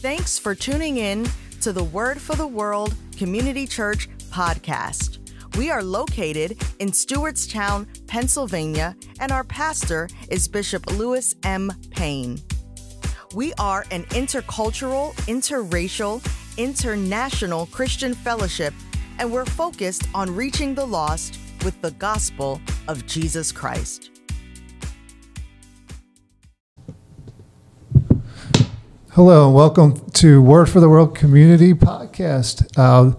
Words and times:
Thanks 0.00 0.38
for 0.38 0.54
tuning 0.54 0.96
in 0.96 1.28
to 1.60 1.74
the 1.74 1.84
Word 1.84 2.18
for 2.18 2.34
the 2.34 2.46
World 2.46 2.94
Community 3.18 3.66
Church 3.66 4.08
podcast. 4.30 5.18
We 5.58 5.70
are 5.70 5.82
located 5.82 6.52
in 6.78 6.88
Stewartstown, 6.88 7.86
Pennsylvania, 8.06 8.96
and 9.20 9.30
our 9.30 9.44
pastor 9.44 10.08
is 10.30 10.48
Bishop 10.48 10.90
Lewis 10.92 11.34
M. 11.42 11.70
Payne. 11.90 12.40
We 13.34 13.52
are 13.58 13.84
an 13.90 14.04
intercultural, 14.04 15.12
interracial, 15.28 16.26
international 16.56 17.66
Christian 17.66 18.14
fellowship, 18.14 18.72
and 19.18 19.30
we're 19.30 19.44
focused 19.44 20.08
on 20.14 20.34
reaching 20.34 20.74
the 20.74 20.86
lost 20.86 21.38
with 21.62 21.78
the 21.82 21.90
gospel 21.90 22.58
of 22.88 23.06
Jesus 23.06 23.52
Christ. 23.52 24.19
Hello, 29.22 29.48
and 29.48 29.54
welcome 29.54 30.00
to 30.12 30.40
Word 30.40 30.70
for 30.70 30.80
the 30.80 30.88
World 30.88 31.14
Community 31.14 31.74
Podcast. 31.74 32.66
Uh, 32.74 33.14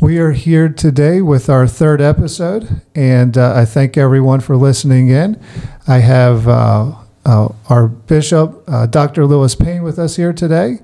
we 0.00 0.18
are 0.18 0.30
here 0.30 0.68
today 0.68 1.20
with 1.20 1.50
our 1.50 1.66
third 1.66 2.00
episode, 2.00 2.80
and 2.94 3.36
uh, 3.36 3.52
I 3.52 3.64
thank 3.64 3.96
everyone 3.96 4.38
for 4.38 4.56
listening 4.56 5.08
in. 5.08 5.42
I 5.88 5.98
have 5.98 6.46
uh, 6.46 6.94
uh 7.26 7.48
our 7.68 7.88
Bishop, 7.88 8.62
uh, 8.68 8.86
Dr. 8.86 9.26
Lewis 9.26 9.56
Payne, 9.56 9.82
with 9.82 9.98
us 9.98 10.14
here 10.14 10.32
today. 10.32 10.78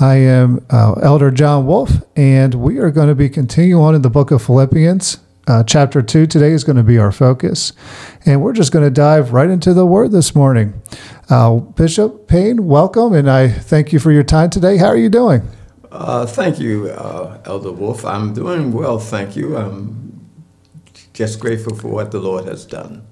I 0.00 0.16
am 0.16 0.66
uh, 0.70 0.94
Elder 0.94 1.30
John 1.30 1.64
Wolfe, 1.64 2.02
and 2.16 2.56
we 2.56 2.78
are 2.78 2.90
going 2.90 3.10
to 3.10 3.14
be 3.14 3.28
continuing 3.28 3.80
on 3.80 3.94
in 3.94 4.02
the 4.02 4.10
book 4.10 4.32
of 4.32 4.42
Philippians. 4.42 5.18
Uh, 5.50 5.64
chapter 5.64 6.00
2 6.00 6.28
today 6.28 6.52
is 6.52 6.62
going 6.62 6.76
to 6.76 6.82
be 6.84 6.96
our 6.96 7.10
focus. 7.10 7.72
And 8.24 8.40
we're 8.40 8.52
just 8.52 8.70
going 8.70 8.84
to 8.84 8.90
dive 8.90 9.32
right 9.32 9.50
into 9.50 9.74
the 9.74 9.84
word 9.84 10.12
this 10.12 10.32
morning. 10.32 10.80
Uh, 11.28 11.56
Bishop 11.56 12.28
Payne, 12.28 12.68
welcome, 12.68 13.12
and 13.14 13.28
I 13.28 13.48
thank 13.48 13.92
you 13.92 13.98
for 13.98 14.12
your 14.12 14.22
time 14.22 14.50
today. 14.50 14.76
How 14.76 14.86
are 14.86 14.96
you 14.96 15.08
doing? 15.08 15.42
Uh, 15.90 16.24
thank 16.24 16.60
you, 16.60 16.90
uh, 16.90 17.40
Elder 17.46 17.72
Wolfe. 17.72 18.04
I'm 18.04 18.32
doing 18.32 18.70
well, 18.70 19.00
thank 19.00 19.34
you. 19.34 19.56
I'm 19.56 20.24
just 21.14 21.40
grateful 21.40 21.74
for 21.74 21.88
what 21.88 22.12
the 22.12 22.20
Lord 22.20 22.44
has 22.44 22.64
done. 22.64 23.04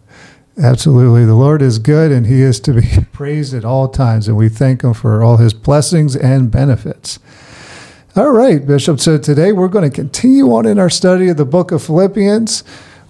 Absolutely. 0.57 1.25
The 1.25 1.35
Lord 1.35 1.61
is 1.61 1.81
good 1.81 2.13
and 2.13 2.25
He 2.25 2.41
is 2.43 2.61
to 2.61 2.73
be 2.73 2.87
praised 3.13 3.53
at 3.53 3.65
all 3.65 3.89
times, 3.89 4.29
and 4.29 4.37
we 4.37 4.49
thank 4.49 4.85
Him 4.85 4.95
for 4.95 5.25
all 5.25 5.39
His 5.39 5.55
blessings 5.55 6.15
and 6.15 6.53
benefits. 6.53 7.19
All 8.19 8.33
right, 8.33 8.67
Bishop. 8.67 8.99
So 8.99 9.17
today 9.17 9.53
we're 9.53 9.69
going 9.69 9.89
to 9.89 9.95
continue 9.95 10.53
on 10.53 10.67
in 10.67 10.81
our 10.81 10.91
study 10.91 11.29
of 11.29 11.37
the 11.37 11.45
book 11.45 11.71
of 11.71 11.85
Philippians. 11.85 12.65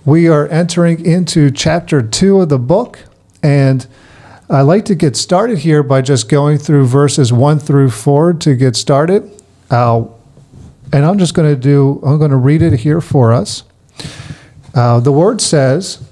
We 0.04 0.28
are 0.28 0.46
entering 0.48 1.02
into 1.02 1.50
chapter 1.50 2.02
two 2.02 2.42
of 2.42 2.50
the 2.50 2.58
book. 2.58 2.98
And 3.42 3.86
I 4.50 4.60
like 4.60 4.84
to 4.84 4.94
get 4.94 5.16
started 5.16 5.60
here 5.60 5.82
by 5.82 6.02
just 6.02 6.28
going 6.28 6.58
through 6.58 6.88
verses 6.88 7.32
one 7.32 7.58
through 7.58 7.88
four 7.88 8.34
to 8.34 8.54
get 8.54 8.76
started. 8.76 9.32
Uh, 9.70 10.04
and 10.92 11.06
I'm 11.06 11.18
just 11.18 11.32
going 11.32 11.54
to 11.54 11.58
do, 11.58 12.02
I'm 12.04 12.18
going 12.18 12.30
to 12.30 12.36
read 12.36 12.60
it 12.60 12.80
here 12.80 13.00
for 13.00 13.32
us. 13.32 13.62
Uh, 14.74 15.00
the 15.00 15.10
word 15.10 15.40
says, 15.40 16.06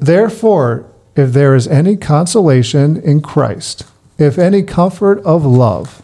Therefore, 0.00 0.90
if 1.14 1.32
there 1.32 1.54
is 1.54 1.68
any 1.68 1.96
consolation 1.96 2.96
in 2.96 3.20
Christ, 3.20 3.84
if 4.18 4.38
any 4.38 4.64
comfort 4.64 5.20
of 5.20 5.46
love, 5.46 6.03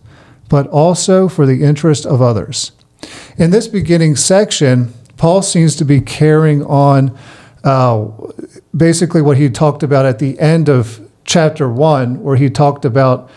but 0.51 0.67
also 0.67 1.29
for 1.29 1.45
the 1.45 1.63
interest 1.63 2.05
of 2.05 2.21
others. 2.21 2.73
In 3.37 3.51
this 3.51 3.69
beginning 3.69 4.17
section, 4.17 4.93
Paul 5.15 5.41
seems 5.41 5.77
to 5.77 5.85
be 5.85 6.01
carrying 6.01 6.61
on 6.65 7.17
uh, 7.63 8.09
basically 8.75 9.21
what 9.21 9.37
he 9.37 9.49
talked 9.49 9.81
about 9.81 10.05
at 10.05 10.19
the 10.19 10.37
end 10.41 10.67
of 10.67 11.09
chapter 11.23 11.71
one, 11.71 12.21
where 12.21 12.35
he 12.35 12.49
talked 12.49 12.83
about 12.83 13.29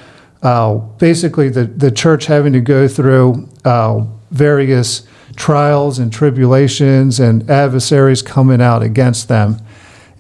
uh, 0.43 0.75
basically 0.99 1.49
the, 1.49 1.67
the 1.67 1.93
church 1.93 2.27
having 2.27 2.53
to 2.53 2.61
go 2.61 2.89
through 2.89 3.49
uh, 3.65 4.05
various 4.33 5.07
trials 5.37 6.01
and 6.01 6.13
tribulations 6.13 7.21
and 7.21 7.49
adversaries 7.49 8.23
coming 8.23 8.61
out 8.61 8.83
against 8.83 9.29
them. 9.29 9.61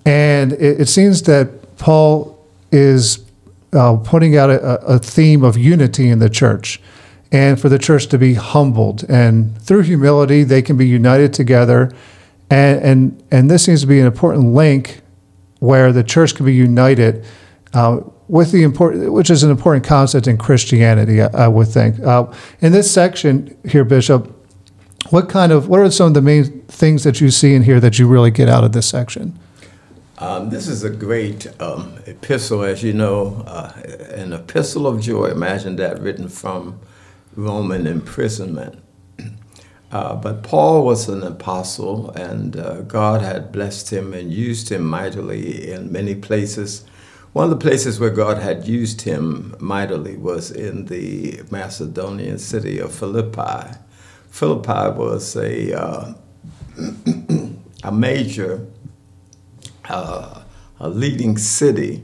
And 0.06 0.52
it, 0.52 0.82
it 0.82 0.88
seems 0.88 1.22
that 1.22 1.76
Paul 1.76 2.38
is 2.70 3.23
uh, 3.74 3.96
putting 3.96 4.36
out 4.36 4.50
a, 4.50 4.60
a, 4.84 4.98
theme 4.98 5.42
of 5.42 5.58
unity 5.58 6.08
in 6.08 6.18
the 6.18 6.30
church 6.30 6.80
and 7.32 7.60
for 7.60 7.68
the 7.68 7.78
church 7.78 8.06
to 8.08 8.18
be 8.18 8.34
humbled. 8.34 9.04
And 9.08 9.60
through 9.60 9.82
humility, 9.82 10.44
they 10.44 10.62
can 10.62 10.76
be 10.76 10.86
united 10.86 11.32
together. 11.32 11.90
And, 12.50 12.80
and, 12.82 13.24
and 13.30 13.50
this 13.50 13.64
seems 13.64 13.80
to 13.80 13.86
be 13.86 13.98
an 14.00 14.06
important 14.06 14.54
link 14.54 15.00
where 15.58 15.92
the 15.92 16.04
church 16.04 16.34
can 16.34 16.46
be 16.46 16.54
united 16.54 17.24
uh, 17.72 18.00
with 18.28 18.52
the 18.52 18.62
important, 18.62 19.12
which 19.12 19.30
is 19.30 19.42
an 19.42 19.50
important 19.50 19.84
concept 19.84 20.26
in 20.26 20.38
Christianity, 20.38 21.20
I, 21.20 21.26
I 21.44 21.48
would 21.48 21.68
think. 21.68 22.00
Uh, 22.00 22.32
in 22.60 22.72
this 22.72 22.90
section 22.90 23.56
here, 23.68 23.84
Bishop, 23.84 24.30
what 25.10 25.28
kind 25.28 25.52
of, 25.52 25.68
what 25.68 25.80
are 25.80 25.90
some 25.90 26.08
of 26.08 26.14
the 26.14 26.22
main 26.22 26.62
things 26.62 27.04
that 27.04 27.20
you 27.20 27.30
see 27.30 27.54
in 27.54 27.62
here 27.62 27.80
that 27.80 27.98
you 27.98 28.06
really 28.06 28.30
get 28.30 28.48
out 28.48 28.64
of 28.64 28.72
this 28.72 28.86
section? 28.86 29.38
Um, 30.18 30.50
this 30.50 30.68
is 30.68 30.84
a 30.84 30.90
great 30.90 31.48
um, 31.60 31.98
epistle, 32.06 32.62
as 32.62 32.84
you 32.84 32.92
know, 32.92 33.42
uh, 33.48 33.72
an 34.12 34.32
epistle 34.32 34.86
of 34.86 35.00
joy. 35.00 35.26
Imagine 35.26 35.74
that 35.76 36.00
written 36.00 36.28
from 36.28 36.78
Roman 37.34 37.86
imprisonment. 37.86 38.82
Uh, 39.92 40.16
but 40.16 40.42
Paul 40.42 40.84
was 40.84 41.08
an 41.08 41.22
apostle, 41.22 42.10
and 42.16 42.56
uh, 42.56 42.80
God 42.80 43.22
had 43.22 43.52
blessed 43.52 43.92
him 43.92 44.12
and 44.12 44.32
used 44.32 44.68
him 44.68 44.84
mightily 44.84 45.70
in 45.70 45.92
many 45.92 46.16
places. 46.16 46.84
One 47.32 47.44
of 47.44 47.50
the 47.50 47.62
places 47.64 48.00
where 48.00 48.10
God 48.10 48.38
had 48.38 48.66
used 48.66 49.02
him 49.02 49.54
mightily 49.60 50.16
was 50.16 50.50
in 50.50 50.86
the 50.86 51.42
Macedonian 51.48 52.38
city 52.40 52.80
of 52.80 52.92
Philippi. 52.92 53.76
Philippi 54.30 54.98
was 54.98 55.36
a, 55.36 55.80
uh, 55.80 56.14
a 57.84 57.92
major, 57.92 58.66
uh, 59.88 60.42
a 60.80 60.88
leading 60.88 61.36
city, 61.38 62.02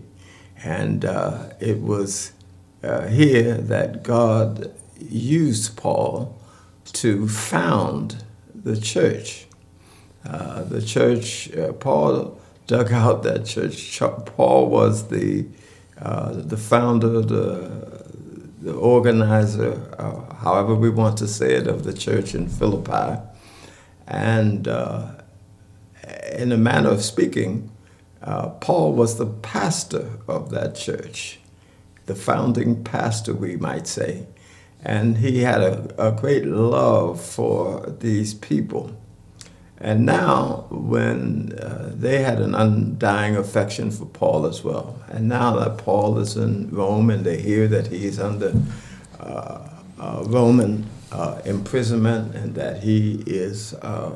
and 0.62 1.04
uh, 1.04 1.50
it 1.60 1.80
was 1.80 2.32
uh, 2.82 3.06
here 3.06 3.54
that 3.54 4.02
God 4.02 4.72
used 4.98 5.76
Paul 5.76 6.38
to 6.84 7.28
found 7.28 8.24
the 8.54 8.78
church. 8.80 9.46
Uh, 10.24 10.62
the 10.64 10.82
church, 10.82 11.54
uh, 11.54 11.72
Paul 11.72 12.40
dug 12.66 12.92
out 12.92 13.22
that 13.22 13.46
church. 13.46 13.98
Paul 13.98 14.68
was 14.68 15.08
the, 15.08 15.46
uh, 15.98 16.32
the 16.32 16.56
founder, 16.56 17.20
the, 17.22 18.04
the 18.60 18.74
organizer, 18.74 19.80
however 20.38 20.74
we 20.74 20.90
want 20.90 21.16
to 21.18 21.28
say 21.28 21.54
it, 21.54 21.66
of 21.66 21.84
the 21.84 21.92
church 21.92 22.34
in 22.34 22.48
Philippi. 22.48 23.20
And 24.06 24.68
in 26.32 26.52
a 26.52 26.56
manner 26.56 26.90
of 26.90 27.02
speaking, 27.02 27.70
uh, 28.22 28.48
Paul 28.48 28.92
was 28.92 29.16
the 29.16 29.26
pastor 29.26 30.10
of 30.28 30.50
that 30.50 30.74
church, 30.74 31.38
the 32.06 32.14
founding 32.14 32.84
pastor, 32.84 33.34
we 33.34 33.56
might 33.56 33.86
say. 33.86 34.26
And 34.82 35.18
he 35.18 35.40
had 35.40 35.60
a, 35.60 36.08
a 36.08 36.12
great 36.12 36.46
love 36.46 37.20
for 37.20 37.86
these 38.00 38.34
people. 38.34 38.96
And 39.78 40.04
now, 40.04 40.66
when 40.70 41.58
uh, 41.58 41.90
they 41.94 42.22
had 42.22 42.40
an 42.40 42.54
undying 42.54 43.36
affection 43.36 43.90
for 43.90 44.04
Paul 44.04 44.44
as 44.44 44.62
well, 44.62 45.02
and 45.08 45.26
now 45.26 45.56
that 45.56 45.78
Paul 45.78 46.18
is 46.18 46.36
in 46.36 46.68
Rome 46.70 47.08
and 47.08 47.24
they 47.24 47.40
hear 47.40 47.66
that 47.68 47.86
he's 47.86 48.20
under 48.20 48.52
uh, 49.18 49.68
uh, 49.98 50.24
Roman 50.26 50.86
uh, 51.12 51.40
imprisonment 51.46 52.34
and 52.34 52.54
that 52.54 52.82
he 52.82 53.22
is 53.26 53.72
uh, 53.74 54.12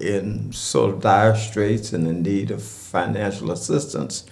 in 0.00 0.52
sort 0.52 0.94
of 0.94 1.00
dire 1.00 1.36
straits 1.36 1.92
and 1.92 2.06
in 2.06 2.22
need 2.22 2.50
of 2.50 2.62
financial 2.62 3.50
assistance, 3.50 4.24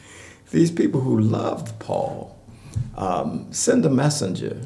these 0.50 0.70
people 0.70 1.00
who 1.00 1.20
loved 1.20 1.78
Paul 1.78 2.36
um, 2.96 3.52
send 3.52 3.84
a 3.84 3.90
messenger 3.90 4.60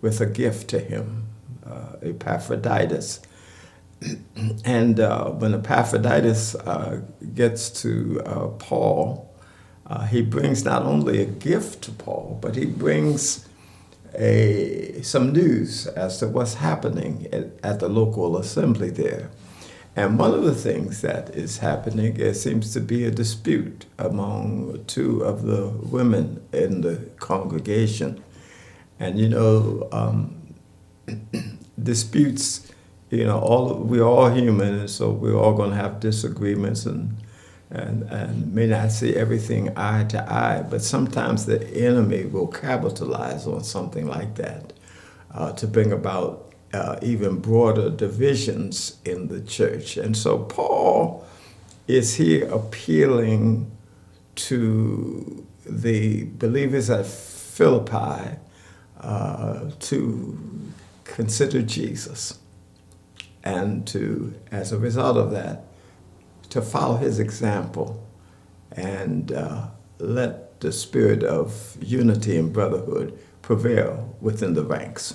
with 0.00 0.20
a 0.20 0.26
gift 0.26 0.68
to 0.70 0.78
him, 0.78 1.26
uh, 1.66 1.96
Epaphroditus. 2.02 3.20
and 4.64 4.98
uh, 4.98 5.30
when 5.30 5.54
Epaphroditus 5.54 6.54
uh, 6.54 7.02
gets 7.34 7.70
to 7.82 8.20
uh, 8.24 8.48
Paul, 8.58 9.30
uh, 9.86 10.06
he 10.06 10.22
brings 10.22 10.64
not 10.64 10.82
only 10.84 11.20
a 11.20 11.26
gift 11.26 11.82
to 11.82 11.92
Paul, 11.92 12.38
but 12.40 12.56
he 12.56 12.64
brings 12.64 13.46
a 14.14 15.00
some 15.02 15.32
news 15.32 15.86
as 15.86 16.18
to 16.18 16.28
what's 16.28 16.54
happening 16.54 17.28
at, 17.32 17.46
at 17.62 17.80
the 17.80 17.88
local 17.88 18.36
assembly 18.36 18.90
there. 18.90 19.30
And 19.96 20.18
one 20.18 20.32
of 20.32 20.44
the 20.44 20.54
things 20.54 21.00
that 21.00 21.30
is 21.30 21.58
happening, 21.58 22.16
it 22.18 22.34
seems 22.34 22.72
to 22.74 22.80
be 22.80 23.04
a 23.04 23.10
dispute 23.10 23.86
among 23.98 24.84
two 24.86 25.22
of 25.22 25.42
the 25.42 25.68
women 25.68 26.46
in 26.52 26.82
the 26.82 26.96
congregation. 27.18 28.22
And 29.00 29.18
you 29.18 29.28
know, 29.28 29.88
um, 29.90 30.54
disputes, 31.82 32.70
you 33.10 33.24
know, 33.24 33.40
all 33.40 33.74
we're 33.74 34.04
all 34.04 34.30
human, 34.30 34.78
and 34.80 34.90
so 34.90 35.10
we're 35.10 35.36
all 35.36 35.54
going 35.54 35.70
to 35.70 35.76
have 35.76 35.98
disagreements 35.98 36.86
and, 36.86 37.16
and, 37.70 38.04
and 38.04 38.54
may 38.54 38.66
not 38.66 38.92
see 38.92 39.16
everything 39.16 39.76
eye 39.76 40.04
to 40.04 40.32
eye, 40.32 40.62
but 40.70 40.82
sometimes 40.82 41.46
the 41.46 41.66
enemy 41.76 42.26
will 42.26 42.46
capitalize 42.46 43.46
on 43.46 43.64
something 43.64 44.06
like 44.06 44.36
that 44.36 44.72
uh, 45.34 45.52
to 45.52 45.66
bring 45.66 45.90
about 45.90 46.49
uh, 46.72 46.96
even 47.02 47.40
broader 47.40 47.90
divisions 47.90 48.98
in 49.04 49.28
the 49.28 49.40
church. 49.40 49.96
And 49.96 50.16
so 50.16 50.38
Paul 50.38 51.26
is 51.86 52.14
here 52.14 52.48
appealing 52.48 53.70
to 54.36 55.46
the 55.66 56.24
believers 56.24 56.88
at 56.90 57.06
Philippi 57.06 58.36
uh, 59.00 59.70
to 59.78 60.38
consider 61.04 61.62
Jesus 61.62 62.38
and 63.42 63.86
to, 63.88 64.34
as 64.50 64.72
a 64.72 64.78
result 64.78 65.16
of 65.16 65.30
that, 65.32 65.64
to 66.50 66.62
follow 66.62 66.96
his 66.96 67.18
example 67.18 68.06
and 68.72 69.32
uh, 69.32 69.68
let 69.98 70.60
the 70.60 70.72
spirit 70.72 71.22
of 71.22 71.76
unity 71.80 72.38
and 72.38 72.52
brotherhood 72.52 73.18
prevail 73.42 74.16
within 74.20 74.54
the 74.54 74.64
ranks. 74.64 75.14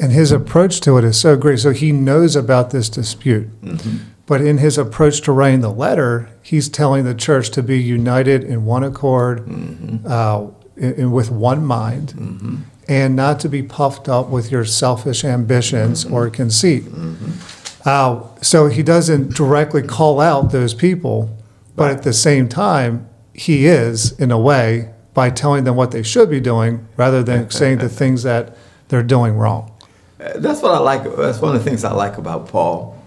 And 0.00 0.12
his 0.12 0.30
approach 0.30 0.80
to 0.82 0.96
it 0.96 1.04
is 1.04 1.18
so 1.18 1.36
great. 1.36 1.58
So 1.58 1.72
he 1.72 1.90
knows 1.90 2.36
about 2.36 2.70
this 2.70 2.88
dispute. 2.88 3.48
Mm-hmm. 3.62 3.96
But 4.26 4.42
in 4.42 4.58
his 4.58 4.76
approach 4.78 5.22
to 5.22 5.32
writing 5.32 5.60
the 5.60 5.72
letter, 5.72 6.28
he's 6.42 6.68
telling 6.68 7.04
the 7.04 7.14
church 7.14 7.50
to 7.50 7.62
be 7.62 7.80
united 7.80 8.44
in 8.44 8.64
one 8.64 8.84
accord, 8.84 9.46
mm-hmm. 9.46 10.06
uh, 10.06 10.48
in, 10.76 10.94
in, 10.94 11.12
with 11.12 11.30
one 11.30 11.64
mind, 11.64 12.08
mm-hmm. 12.08 12.56
and 12.88 13.16
not 13.16 13.40
to 13.40 13.48
be 13.48 13.62
puffed 13.62 14.08
up 14.08 14.28
with 14.28 14.52
your 14.52 14.66
selfish 14.66 15.24
ambitions 15.24 16.04
mm-hmm. 16.04 16.14
or 16.14 16.28
conceit. 16.28 16.84
Mm-hmm. 16.84 17.88
Uh, 17.88 18.22
so 18.42 18.66
he 18.66 18.82
doesn't 18.82 19.34
directly 19.34 19.82
call 19.82 20.20
out 20.20 20.52
those 20.52 20.74
people, 20.74 21.34
but 21.74 21.90
at 21.90 22.02
the 22.02 22.12
same 22.12 22.48
time, 22.48 23.08
he 23.32 23.66
is, 23.66 24.12
in 24.20 24.30
a 24.30 24.38
way, 24.38 24.92
by 25.14 25.30
telling 25.30 25.64
them 25.64 25.74
what 25.74 25.90
they 25.90 26.02
should 26.02 26.28
be 26.28 26.40
doing 26.40 26.86
rather 26.96 27.22
than 27.22 27.50
saying 27.50 27.78
the 27.78 27.88
things 28.00 28.24
that 28.24 28.54
they're 28.88 29.02
doing 29.02 29.36
wrong. 29.36 29.72
That's 30.18 30.62
what 30.62 30.72
I 30.72 30.78
like. 30.78 31.04
That's 31.16 31.40
one 31.40 31.54
of 31.54 31.62
the 31.62 31.70
things 31.70 31.84
I 31.84 31.92
like 31.92 32.18
about 32.18 32.48
Paul. 32.48 33.00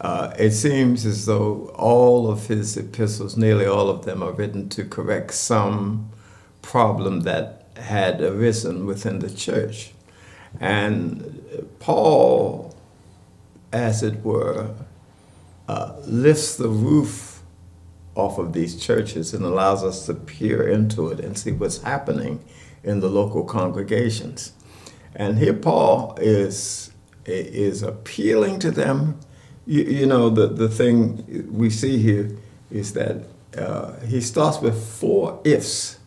Uh, 0.00 0.32
it 0.38 0.50
seems 0.52 1.06
as 1.06 1.26
though 1.26 1.72
all 1.74 2.30
of 2.30 2.46
his 2.46 2.76
epistles, 2.76 3.36
nearly 3.36 3.66
all 3.66 3.88
of 3.88 4.04
them, 4.04 4.22
are 4.22 4.32
written 4.32 4.68
to 4.70 4.84
correct 4.84 5.34
some 5.34 6.10
problem 6.62 7.20
that 7.20 7.66
had 7.76 8.20
arisen 8.20 8.86
within 8.86 9.20
the 9.20 9.30
church. 9.30 9.92
And 10.60 11.68
Paul, 11.78 12.74
as 13.72 14.02
it 14.02 14.24
were, 14.24 14.74
uh, 15.68 15.94
lifts 16.04 16.56
the 16.56 16.68
roof 16.68 17.42
off 18.14 18.38
of 18.38 18.52
these 18.52 18.80
churches 18.80 19.32
and 19.32 19.44
allows 19.44 19.84
us 19.84 20.06
to 20.06 20.14
peer 20.14 20.66
into 20.66 21.08
it 21.08 21.20
and 21.20 21.38
see 21.38 21.52
what's 21.52 21.82
happening 21.82 22.44
in 22.82 22.98
the 23.00 23.08
local 23.08 23.44
congregations. 23.44 24.52
And 25.18 25.36
here 25.36 25.52
Paul 25.52 26.16
is 26.20 26.92
is 27.26 27.82
appealing 27.82 28.60
to 28.60 28.70
them. 28.70 29.18
You, 29.66 29.82
you 29.82 30.06
know, 30.06 30.30
the, 30.30 30.46
the 30.46 30.68
thing 30.68 31.46
we 31.52 31.68
see 31.68 31.98
here 31.98 32.30
is 32.70 32.94
that 32.94 33.24
uh, 33.56 33.98
he 34.06 34.22
starts 34.22 34.60
with 34.60 34.82
four 34.82 35.40
ifs. 35.44 35.98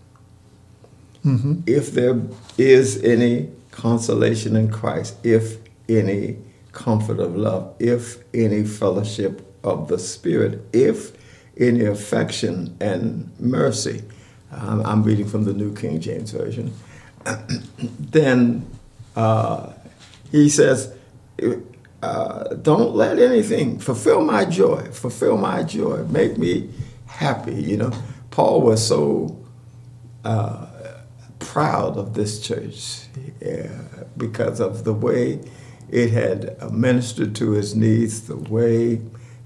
Mm-hmm. 1.23 1.61
If 1.67 1.91
there 1.91 2.19
is 2.57 3.03
any 3.03 3.51
consolation 3.69 4.55
in 4.55 4.71
Christ, 4.71 5.15
if 5.23 5.57
any 5.87 6.37
comfort 6.71 7.19
of 7.19 7.35
love, 7.35 7.75
if 7.77 8.17
any 8.33 8.63
fellowship 8.63 9.45
of 9.63 9.87
the 9.89 9.99
Spirit, 9.99 10.61
if 10.73 11.11
any 11.57 11.85
affection 11.85 12.75
and 12.79 13.29
mercy, 13.39 14.03
um, 14.51 14.83
I'm 14.85 15.03
reading 15.03 15.27
from 15.27 15.43
the 15.43 15.53
New 15.53 15.75
King 15.75 15.99
James 15.99 16.31
Version, 16.31 16.73
then 17.99 18.65
uh, 19.15 19.73
he 20.31 20.49
says, 20.49 20.93
uh, 22.01 22.43
Don't 22.55 22.95
let 22.95 23.19
anything 23.19 23.79
fulfill 23.79 24.21
my 24.23 24.45
joy, 24.45 24.83
fulfill 24.91 25.37
my 25.37 25.63
joy, 25.63 26.03
make 26.05 26.37
me 26.37 26.69
happy. 27.05 27.61
You 27.61 27.77
know, 27.77 27.91
Paul 28.31 28.61
was 28.61 28.85
so 28.85 29.37
uh, 30.23 30.67
proud 31.39 31.97
of 31.97 32.13
this 32.13 32.39
church 32.39 33.07
yeah, 33.41 33.69
because 34.17 34.59
of 34.59 34.83
the 34.83 34.93
way 34.93 35.41
it 35.89 36.11
had 36.11 36.71
ministered 36.71 37.35
to 37.35 37.51
his 37.51 37.75
needs, 37.75 38.27
the 38.27 38.37
way 38.37 39.01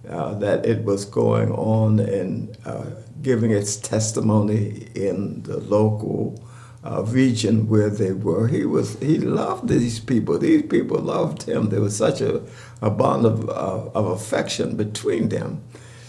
uh, 0.07 0.35
that 0.35 0.65
it 0.65 0.83
was 0.83 1.05
going 1.05 1.51
on 1.51 1.99
and 1.99 2.55
uh, 2.65 2.85
giving 3.21 3.49
its 3.49 3.75
testimony 3.77 4.87
in 4.93 5.41
the 5.43 5.57
local 5.57 6.39
uh, 6.85 7.03
region 7.03 7.67
where 7.67 7.89
they 7.89 8.11
were. 8.11 8.47
He 8.47 8.65
was 8.65 8.99
he 8.99 9.17
loved 9.17 9.67
these 9.67 9.99
people. 9.99 10.37
These 10.37 10.63
people 10.63 10.99
loved 10.99 11.43
him. 11.43 11.69
There 11.69 11.81
was 11.81 11.97
such 11.97 12.21
a, 12.21 12.43
a 12.81 12.91
bond 12.91 13.25
of, 13.25 13.49
uh, 13.49 13.89
of 13.95 14.05
affection 14.05 14.75
between 14.75 15.29
them. 15.29 15.63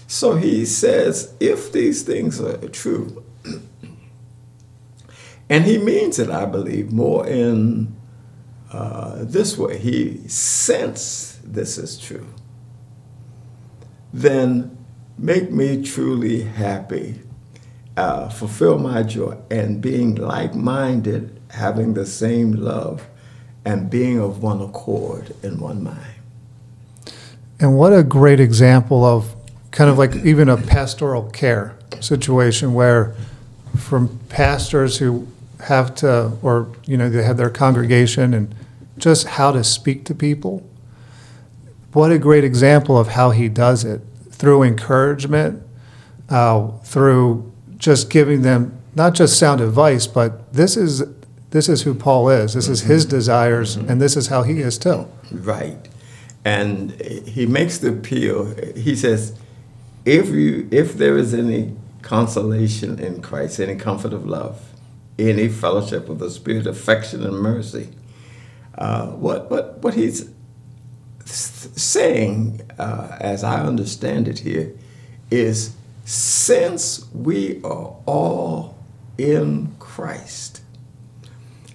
So 0.07 0.37
he 0.37 0.67
says, 0.67 1.35
if 1.41 1.73
these 1.73 2.03
things 2.03 2.41
are 2.41 2.57
true, 2.69 3.25
and 5.49 5.65
he 5.65 5.79
means 5.79 6.19
it, 6.19 6.31
I 6.31 6.45
believe, 6.45 6.93
more 6.93 7.27
in 7.27 7.97
uh, 8.71 9.25
this 9.25 9.57
way. 9.57 9.79
He 9.79 10.29
sense 10.29 11.41
this 11.43 11.79
is 11.79 11.99
true. 11.99 12.27
Then 14.13 14.77
make 15.19 15.51
me 15.51 15.83
truly 15.83 16.43
happy 16.43 17.23
uh, 17.97 18.29
fulfill 18.29 18.79
my 18.79 19.03
joy 19.03 19.37
and 19.51 19.81
being 19.81 20.15
like 20.17 20.55
minded, 20.55 21.41
having 21.51 21.95
the 21.95 22.07
same 22.07 22.53
love, 22.53 23.07
and 23.65 23.91
being 23.91 24.19
of 24.19 24.43
one 24.43 24.61
accord 24.61 25.35
in 25.43 25.59
one 25.59 25.83
mind. 25.83 26.15
And 27.59 27.77
what 27.77 27.93
a 27.93 28.03
great 28.03 28.39
example 28.39 29.05
of 29.05 29.35
kind 29.71 29.91
of 29.91 29.99
like 29.99 30.15
even 30.17 30.49
a 30.49 30.57
pastoral 30.57 31.31
care 31.31 31.77
situation 32.01 32.75
where 32.75 33.15
from 33.77 34.19
pastors 34.29 34.99
who 34.99 35.27
have 35.61 35.95
to, 35.97 36.33
or, 36.43 36.69
you 36.85 36.97
know, 36.97 37.09
they 37.09 37.23
have 37.23 37.37
their 37.37 37.51
congregation 37.51 38.35
and 38.35 38.55
just 38.99 39.27
how 39.27 39.53
to 39.53 39.65
speak 39.65 40.05
to 40.05 40.15
people. 40.15 40.69
What 41.93 42.13
a 42.13 42.19
great 42.19 42.45
example 42.45 42.99
of 42.99 43.09
how 43.09 43.31
he 43.31 43.49
does 43.49 43.85
it 43.85 44.03
through 44.31 44.63
encouragement, 44.63 45.63
uh, 46.29 46.69
through 46.85 47.53
just 47.79 48.11
giving 48.11 48.43
them 48.43 48.81
not 48.95 49.15
just 49.15 49.39
sound 49.39 49.61
advice, 49.61 50.07
but 50.07 50.53
this 50.53 50.77
is 50.77 51.05
this 51.51 51.69
is 51.69 51.83
who 51.83 51.95
Paul 51.95 52.29
is. 52.29 52.55
This 52.55 52.69
is 52.69 52.83
his 52.83 53.05
mm-hmm. 53.05 53.17
desires, 53.17 53.77
mm-hmm. 53.77 53.91
and 53.91 54.01
this 54.01 54.17
is 54.17 54.29
how 54.29 54.43
he 54.43 54.61
is 54.61 54.79
too. 54.79 55.07
Right, 55.31 55.89
and 56.45 56.91
he 57.01 57.47
makes 57.47 57.79
the 57.79 57.91
appeal. 57.91 58.55
He 58.75 58.97
says, 58.97 59.39
"If 60.05 60.29
you, 60.31 60.69
if 60.71 60.95
there 60.95 61.17
is 61.17 61.35
any 61.35 61.77
consolation 62.03 62.99
in 62.99 63.21
Christ, 63.21 63.61
any 63.61 63.77
comfort 63.77 64.13
of 64.13 64.27
love, 64.27 64.61
any 65.19 65.49
fellowship 65.49 66.09
of 66.09 66.19
the 66.19 66.31
Spirit, 66.31 66.67
affection 66.67 67.25
and 67.25 67.39
mercy, 67.39 67.91
uh, 68.79 69.09
what 69.09 69.51
what 69.51 69.79
what 69.79 69.95
he's 69.95 70.31
saying, 71.27 72.63
uh, 72.79 73.17
as 73.21 73.45
I 73.45 73.61
understand 73.61 74.29
it 74.29 74.39
here, 74.39 74.73
is 75.31 75.76
since 76.07 77.05
we 77.13 77.61
are 77.65 77.97
all 78.07 78.79
in 79.19 79.75
Christ. 79.81 80.63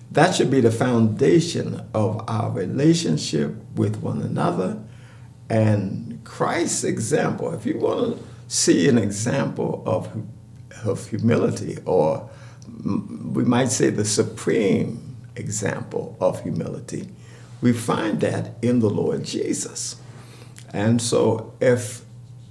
That 0.09 0.33
should 0.33 0.49
be 0.49 0.61
the 0.61 0.71
foundation 0.71 1.85
of 1.93 2.23
our 2.29 2.49
relationship 2.49 3.55
with 3.75 3.97
one 3.97 4.21
another 4.21 4.81
and 5.49 6.21
Christ's 6.23 6.85
example. 6.85 7.53
If 7.53 7.65
you 7.65 7.77
want 7.77 8.17
to 8.17 8.23
see 8.47 8.87
an 8.87 8.97
example 8.97 9.83
of, 9.85 10.09
of 10.85 11.07
humility, 11.07 11.77
or 11.85 12.29
we 12.85 13.43
might 13.43 13.69
say 13.69 13.89
the 13.89 14.05
supreme 14.05 15.17
example 15.35 16.15
of 16.21 16.41
humility, 16.43 17.09
we 17.61 17.73
find 17.73 18.21
that 18.21 18.55
in 18.61 18.79
the 18.79 18.89
Lord 18.89 19.25
Jesus. 19.25 19.97
And 20.73 21.01
so 21.01 21.53
if 21.59 22.05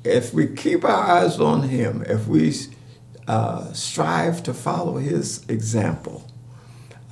if 0.04 0.32
we 0.32 0.46
keep 0.46 0.84
our 0.84 1.02
eyes 1.02 1.40
on 1.40 1.64
Him, 1.64 2.02
if 2.06 2.26
we 2.26 2.54
uh, 3.26 3.72
strive 3.72 4.42
to 4.44 4.54
follow 4.54 4.96
His 4.96 5.44
example, 5.48 6.26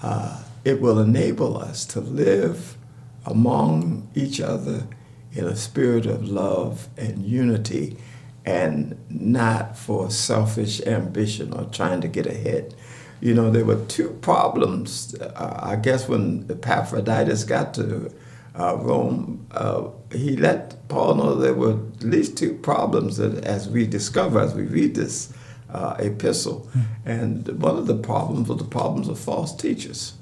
uh, 0.03 0.43
it 0.65 0.81
will 0.81 0.99
enable 0.99 1.59
us 1.59 1.85
to 1.87 2.01
live 2.01 2.77
among 3.25 4.09
each 4.15 4.41
other 4.41 4.87
in 5.33 5.45
a 5.45 5.57
spirit 5.57 6.07
of 6.07 6.29
love 6.29 6.89
and 6.97 7.25
unity 7.25 7.97
and 8.45 8.97
not 9.11 9.77
for 9.77 10.11
selfish 10.11 10.81
ambition 10.87 11.53
or 11.53 11.65
trying 11.67 12.01
to 12.01 12.09
get 12.09 12.27
ahead. 12.27 12.75
You 13.21 13.35
know, 13.35 13.51
there 13.51 13.65
were 13.65 13.85
two 13.87 14.11
problems. 14.23 15.15
Uh, 15.15 15.61
I 15.63 15.77
guess 15.77 16.09
when 16.09 16.47
Epaphroditus 16.49 17.45
got 17.45 17.75
to 17.75 18.11
uh, 18.59 18.77
Rome, 18.77 19.47
uh, 19.53 19.89
he 20.13 20.37
let 20.37 20.89
Paul 20.89 21.15
know 21.15 21.35
there 21.35 21.55
were 21.55 21.79
at 21.97 22.03
least 22.03 22.37
two 22.37 22.55
problems 22.55 23.17
that, 23.19 23.45
as 23.45 23.69
we 23.69 23.87
discover 23.87 24.41
as 24.41 24.55
we 24.55 24.63
read 24.63 24.95
this 24.95 25.33
uh, 25.71 25.97
epistle. 25.99 26.69
Mm. 26.75 26.85
And 27.05 27.63
one 27.63 27.77
of 27.77 27.87
the 27.87 27.97
problems 27.97 28.49
was 28.49 28.59
the 28.59 28.65
problems 28.65 29.09
of 29.09 29.19
false 29.19 29.55
teachers. 29.55 30.15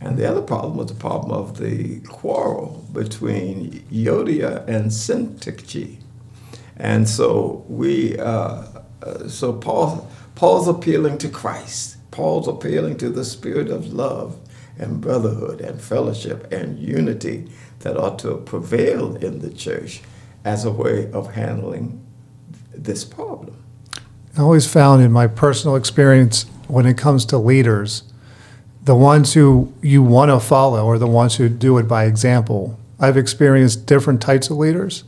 And 0.00 0.16
the 0.16 0.30
other 0.30 0.42
problem 0.42 0.76
was 0.76 0.86
the 0.86 0.94
problem 0.94 1.32
of 1.32 1.58
the 1.58 2.00
quarrel 2.00 2.86
between 2.92 3.84
Euodia 3.90 4.66
and 4.68 4.92
Syntyche. 4.92 5.98
And 6.76 7.08
so 7.08 7.64
we, 7.68 8.16
uh, 8.18 8.64
uh, 9.02 9.28
so 9.28 9.52
Paul, 9.52 10.08
Paul's 10.36 10.68
appealing 10.68 11.18
to 11.18 11.28
Christ. 11.28 11.96
Paul's 12.12 12.46
appealing 12.46 12.98
to 12.98 13.08
the 13.08 13.24
spirit 13.24 13.68
of 13.68 13.92
love 13.92 14.38
and 14.78 15.00
brotherhood 15.00 15.60
and 15.60 15.80
fellowship 15.80 16.50
and 16.52 16.78
unity 16.78 17.50
that 17.80 17.96
ought 17.96 18.18
to 18.20 18.36
prevail 18.36 19.16
in 19.16 19.40
the 19.40 19.50
church 19.50 20.00
as 20.44 20.64
a 20.64 20.70
way 20.70 21.10
of 21.12 21.34
handling 21.34 22.04
this 22.72 23.04
problem. 23.04 23.56
I 24.36 24.40
always 24.40 24.66
found 24.66 25.02
in 25.02 25.10
my 25.10 25.26
personal 25.26 25.76
experience 25.76 26.46
when 26.68 26.86
it 26.86 26.96
comes 26.96 27.24
to 27.26 27.38
leaders, 27.38 28.04
the 28.84 28.94
ones 28.94 29.34
who 29.34 29.72
you 29.82 30.02
want 30.02 30.30
to 30.30 30.40
follow 30.40 30.88
are 30.88 30.98
the 30.98 31.06
ones 31.06 31.36
who 31.36 31.48
do 31.48 31.76
it 31.78 31.88
by 31.88 32.04
example. 32.04 32.78
I've 33.00 33.16
experienced 33.16 33.86
different 33.86 34.22
types 34.22 34.48
of 34.48 34.56
leaders, 34.56 35.04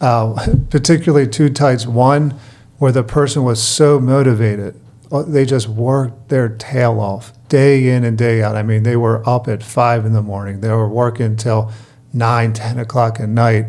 uh, 0.00 0.46
particularly 0.70 1.26
two 1.26 1.50
types. 1.50 1.86
One, 1.86 2.38
where 2.78 2.92
the 2.92 3.02
person 3.02 3.44
was 3.44 3.62
so 3.62 3.98
motivated, 4.00 4.80
uh, 5.12 5.22
they 5.22 5.44
just 5.44 5.68
worked 5.68 6.28
their 6.28 6.48
tail 6.48 7.00
off 7.00 7.32
day 7.50 7.90
in 7.90 8.04
and 8.04 8.16
day 8.16 8.42
out. 8.42 8.56
I 8.56 8.62
mean, 8.62 8.84
they 8.84 8.96
were 8.96 9.28
up 9.28 9.46
at 9.48 9.62
five 9.62 10.06
in 10.06 10.14
the 10.14 10.22
morning, 10.22 10.60
they 10.60 10.70
were 10.70 10.88
working 10.88 11.36
till 11.36 11.70
nine, 12.14 12.54
10 12.54 12.78
o'clock 12.78 13.20
at 13.20 13.28
night. 13.28 13.66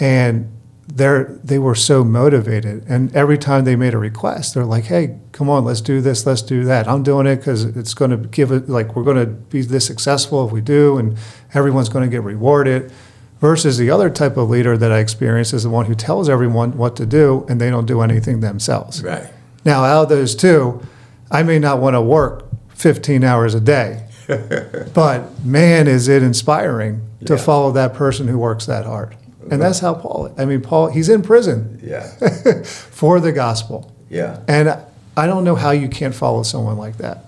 And 0.00 0.50
they're, 0.88 1.38
they 1.44 1.58
were 1.58 1.74
so 1.74 2.02
motivated. 2.02 2.84
And 2.88 3.14
every 3.14 3.38
time 3.38 3.64
they 3.64 3.76
made 3.76 3.94
a 3.94 3.98
request, 3.98 4.54
they're 4.54 4.64
like, 4.64 4.84
hey, 4.84 5.18
come 5.32 5.48
on, 5.48 5.64
let's 5.64 5.80
do 5.80 6.00
this, 6.00 6.26
let's 6.26 6.42
do 6.42 6.64
that. 6.64 6.88
I'm 6.88 7.02
doing 7.02 7.26
it 7.26 7.36
because 7.36 7.64
it's 7.64 7.94
going 7.94 8.10
to 8.10 8.16
give 8.16 8.50
it, 8.50 8.68
like, 8.68 8.96
we're 8.96 9.04
going 9.04 9.18
to 9.18 9.26
be 9.26 9.62
this 9.62 9.86
successful 9.86 10.46
if 10.46 10.52
we 10.52 10.60
do, 10.60 10.98
and 10.98 11.16
everyone's 11.54 11.88
going 11.88 12.04
to 12.04 12.10
get 12.10 12.22
rewarded. 12.22 12.92
Versus 13.40 13.78
the 13.78 13.88
other 13.88 14.10
type 14.10 14.36
of 14.36 14.50
leader 14.50 14.76
that 14.76 14.92
I 14.92 14.98
experience 14.98 15.54
is 15.54 15.62
the 15.62 15.70
one 15.70 15.86
who 15.86 15.94
tells 15.94 16.28
everyone 16.28 16.76
what 16.76 16.94
to 16.96 17.06
do 17.06 17.46
and 17.48 17.58
they 17.58 17.70
don't 17.70 17.86
do 17.86 18.02
anything 18.02 18.40
themselves. 18.40 19.02
Right. 19.02 19.32
Now, 19.64 19.82
out 19.82 20.02
of 20.02 20.08
those 20.10 20.34
two, 20.34 20.86
I 21.30 21.42
may 21.42 21.58
not 21.58 21.80
want 21.80 21.94
to 21.94 22.02
work 22.02 22.49
15 22.80 23.24
hours 23.24 23.54
a 23.54 23.60
day, 23.60 24.06
but 24.94 25.44
man, 25.44 25.86
is 25.86 26.08
it 26.08 26.22
inspiring 26.22 27.06
to 27.26 27.36
follow 27.36 27.72
that 27.72 27.94
person 27.94 28.28
who 28.28 28.38
works 28.38 28.66
that 28.66 28.86
hard. 28.86 29.16
And 29.50 29.60
that's 29.60 29.80
how 29.80 29.94
Paul, 29.94 30.32
I 30.38 30.44
mean, 30.44 30.60
Paul, 30.60 30.88
he's 30.88 31.08
in 31.08 31.22
prison 31.22 31.80
yeah. 31.82 32.06
for 32.64 33.20
the 33.20 33.32
gospel. 33.32 33.94
Yeah. 34.08 34.40
And 34.46 34.78
I 35.16 35.26
don't 35.26 35.44
know 35.44 35.54
how 35.54 35.70
you 35.70 35.88
can't 35.88 36.14
follow 36.14 36.42
someone 36.42 36.76
like 36.76 36.98
that. 36.98 37.24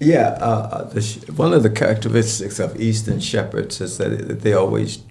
Yeah. 0.00 0.30
Uh, 0.40 0.84
the, 0.84 1.32
one 1.36 1.52
of 1.52 1.62
the 1.62 1.70
characteristics 1.70 2.58
of 2.58 2.80
Eastern 2.80 3.20
shepherds 3.20 3.80
is 3.80 3.98
that 3.98 4.40
they 4.40 4.52
always 4.52 5.02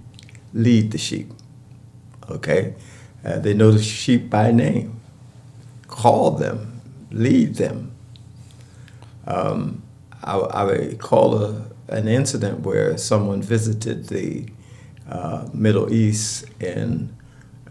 lead 0.54 0.92
the 0.92 0.98
sheep. 0.98 1.32
Okay? 2.30 2.76
Uh, 3.24 3.40
they 3.40 3.54
know 3.54 3.72
the 3.72 3.82
sheep 3.82 4.30
by 4.30 4.52
name, 4.52 5.00
call 5.88 6.32
them, 6.32 6.82
lead 7.12 7.56
them. 7.56 7.93
Um, 9.28 9.84
I, 10.24 10.38
I 10.38 10.64
recall 10.72 11.44
a, 11.44 11.66
an 11.90 12.08
incident 12.08 12.62
where 12.62 12.98
someone 12.98 13.42
visited 13.42 14.08
the 14.08 14.48
uh, 15.08 15.48
Middle 15.54 15.94
East 15.94 16.46
and 16.62 17.16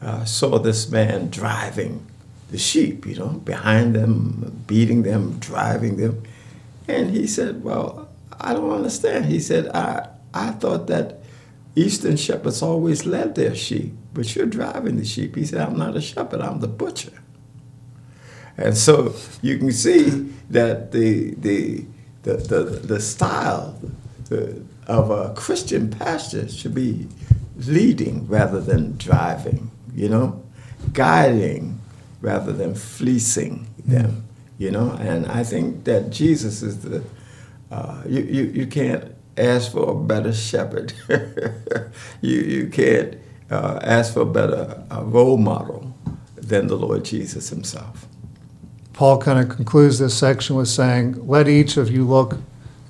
uh, 0.00 0.25
saw 0.25 0.59
this 0.59 0.90
man 0.90 1.30
driving 1.30 2.06
the 2.50 2.59
sheep, 2.59 3.06
you 3.06 3.16
know, 3.16 3.28
behind 3.28 3.94
them, 3.94 4.62
beating 4.66 5.02
them, 5.02 5.38
driving 5.38 5.97
them. 5.97 6.23
And 6.87 7.11
he 7.11 7.26
said, 7.26 7.64
Well, 7.64 8.09
I 8.38 8.52
don't 8.52 8.71
understand. 8.71 9.26
He 9.26 9.40
said, 9.40 9.68
I, 9.68 10.09
I 10.35 10.50
thought 10.50 10.87
that 10.88 11.21
Eastern 11.75 12.16
shepherds 12.16 12.61
always 12.61 13.06
led 13.06 13.35
their 13.35 13.54
sheep, 13.54 13.94
but 14.12 14.35
you're 14.37 14.47
driving 14.47 14.99
the 14.99 15.04
sheep. 15.04 15.37
He 15.37 15.47
said, 15.47 15.62
I'm 15.62 15.78
not 15.78 15.97
a 15.97 16.00
shepherd, 16.00 16.42
I'm 16.42 16.61
the 16.61 16.68
butcher. 16.68 17.12
And 18.56 18.76
so 18.76 19.14
you 19.40 19.59
can 19.59 19.73
see 19.73 20.11
that 20.50 20.92
the, 20.92 21.35
the, 21.35 21.85
the, 22.23 22.35
the, 22.35 22.62
the 22.85 23.00
style, 23.00 23.78
of 24.87 25.11
a 25.11 25.32
Christian 25.35 25.90
pastor 25.90 26.49
should 26.49 26.75
be 26.75 27.09
leading 27.56 28.26
rather 28.26 28.61
than 28.61 28.97
driving, 28.97 29.71
you 29.94 30.09
know, 30.09 30.42
guiding 30.92 31.80
rather 32.21 32.52
than 32.52 32.75
fleecing 32.75 33.66
them, 33.85 34.25
you 34.59 34.71
know. 34.71 34.97
And 35.00 35.26
I 35.26 35.44
think 35.44 35.85
that 35.85 36.11
Jesus 36.11 36.62
is 36.62 36.80
the, 36.80 37.04
uh, 37.71 38.02
you, 38.06 38.23
you, 38.23 38.42
you 38.44 38.66
can't 38.66 39.14
ask 39.37 39.73
for 39.73 39.90
a 39.90 39.94
better 39.94 40.32
shepherd. 40.32 40.92
you, 42.21 42.40
you 42.40 42.66
can't 42.68 43.16
uh, 43.50 43.80
ask 43.82 44.14
for 44.14 44.23
a 44.23 44.26
better 44.26 44.82
uh, 44.90 45.02
role 45.04 45.38
model 45.38 45.94
than 46.37 46.66
the 46.66 46.76
Lord 46.76 47.04
Jesus 47.04 47.49
himself. 47.49 48.06
Paul 48.92 49.18
kind 49.18 49.38
of 49.38 49.54
concludes 49.54 49.99
this 49.99 50.16
section 50.16 50.56
with 50.56 50.68
saying, 50.68 51.26
Let 51.26 51.49
each 51.49 51.76
of 51.76 51.90
you 51.90 52.06
look 52.06 52.38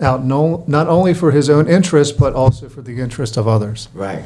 out 0.01 0.25
no, 0.25 0.65
not 0.67 0.89
only 0.89 1.15
for 1.15 1.31
his 1.31 1.49
own 1.49 1.69
interest, 1.69 2.19
but 2.19 2.35
also 2.35 2.69
for 2.69 2.83
the 2.83 3.01
interest 3.01 3.37
of 3.37 3.47
others. 3.47 3.89
Right. 3.95 4.25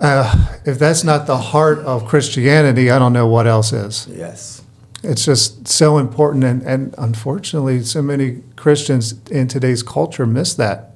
Uh, 0.00 0.56
if 0.64 0.78
that's 0.78 1.04
not 1.04 1.26
the 1.26 1.36
heart 1.36 1.78
of 1.80 2.06
Christianity, 2.06 2.90
I 2.90 2.98
don't 2.98 3.12
know 3.12 3.26
what 3.26 3.46
else 3.46 3.72
is. 3.72 4.08
Yes. 4.08 4.62
It's 5.02 5.24
just 5.24 5.68
so 5.68 5.98
important. 5.98 6.44
And, 6.44 6.62
and 6.62 6.94
unfortunately, 6.96 7.82
so 7.82 8.02
many 8.02 8.42
Christians 8.56 9.20
in 9.30 9.48
today's 9.48 9.82
culture 9.82 10.26
miss 10.26 10.54
that, 10.54 10.92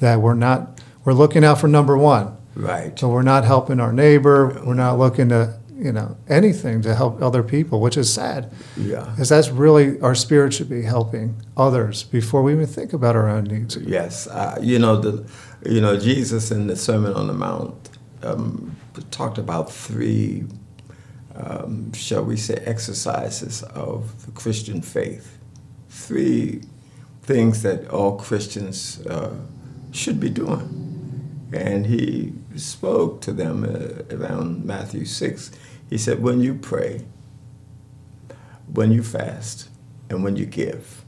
that 0.00 0.20
we're 0.20 0.34
not, 0.34 0.80
we're 1.04 1.12
looking 1.12 1.44
out 1.44 1.60
for 1.60 1.68
number 1.68 1.96
one. 1.96 2.36
Right. 2.54 2.98
So 2.98 3.08
we're 3.08 3.22
not 3.22 3.44
helping 3.44 3.78
our 3.78 3.92
neighbor. 3.92 4.60
We're 4.64 4.74
not 4.74 4.98
looking 4.98 5.28
to 5.28 5.58
you 5.82 5.92
know 5.92 6.16
anything 6.28 6.82
to 6.82 6.94
help 6.94 7.20
other 7.20 7.42
people, 7.42 7.80
which 7.80 7.96
is 7.96 8.12
sad. 8.12 8.52
Yeah, 8.76 9.08
because 9.10 9.28
that's 9.28 9.50
really 9.50 10.00
our 10.00 10.14
spirit 10.14 10.54
should 10.54 10.70
be 10.70 10.82
helping 10.82 11.42
others 11.56 12.04
before 12.04 12.42
we 12.42 12.52
even 12.52 12.66
think 12.66 12.92
about 12.92 13.16
our 13.16 13.28
own 13.28 13.44
needs. 13.44 13.76
Yes, 13.76 14.26
uh, 14.26 14.58
you 14.60 14.78
know 14.78 14.96
the, 14.96 15.28
you 15.64 15.80
know 15.80 15.98
Jesus 15.98 16.50
in 16.50 16.66
the 16.66 16.76
Sermon 16.76 17.12
on 17.14 17.26
the 17.26 17.34
Mount 17.34 17.90
um, 18.22 18.76
talked 19.10 19.38
about 19.38 19.72
three, 19.72 20.44
um, 21.34 21.92
shall 21.92 22.24
we 22.24 22.36
say, 22.36 22.54
exercises 22.66 23.62
of 23.62 24.26
the 24.26 24.32
Christian 24.32 24.82
faith. 24.82 25.38
Three 25.88 26.62
things 27.22 27.62
that 27.62 27.88
all 27.88 28.16
Christians 28.16 29.04
uh, 29.06 29.34
should 29.92 30.18
be 30.18 30.30
doing. 30.30 30.78
And 31.52 31.86
he 31.86 32.32
spoke 32.56 33.20
to 33.22 33.32
them 33.32 33.64
uh, 33.64 34.14
around 34.14 34.64
Matthew 34.64 35.04
6. 35.04 35.50
He 35.92 35.98
said, 35.98 36.22
When 36.22 36.40
you 36.40 36.54
pray, 36.54 37.04
when 38.72 38.92
you 38.92 39.02
fast, 39.02 39.68
and 40.08 40.24
when 40.24 40.36
you 40.36 40.46
give. 40.46 41.04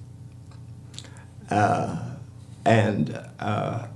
Uh, 1.50 2.16
and 2.66 3.18
uh, 3.38 3.86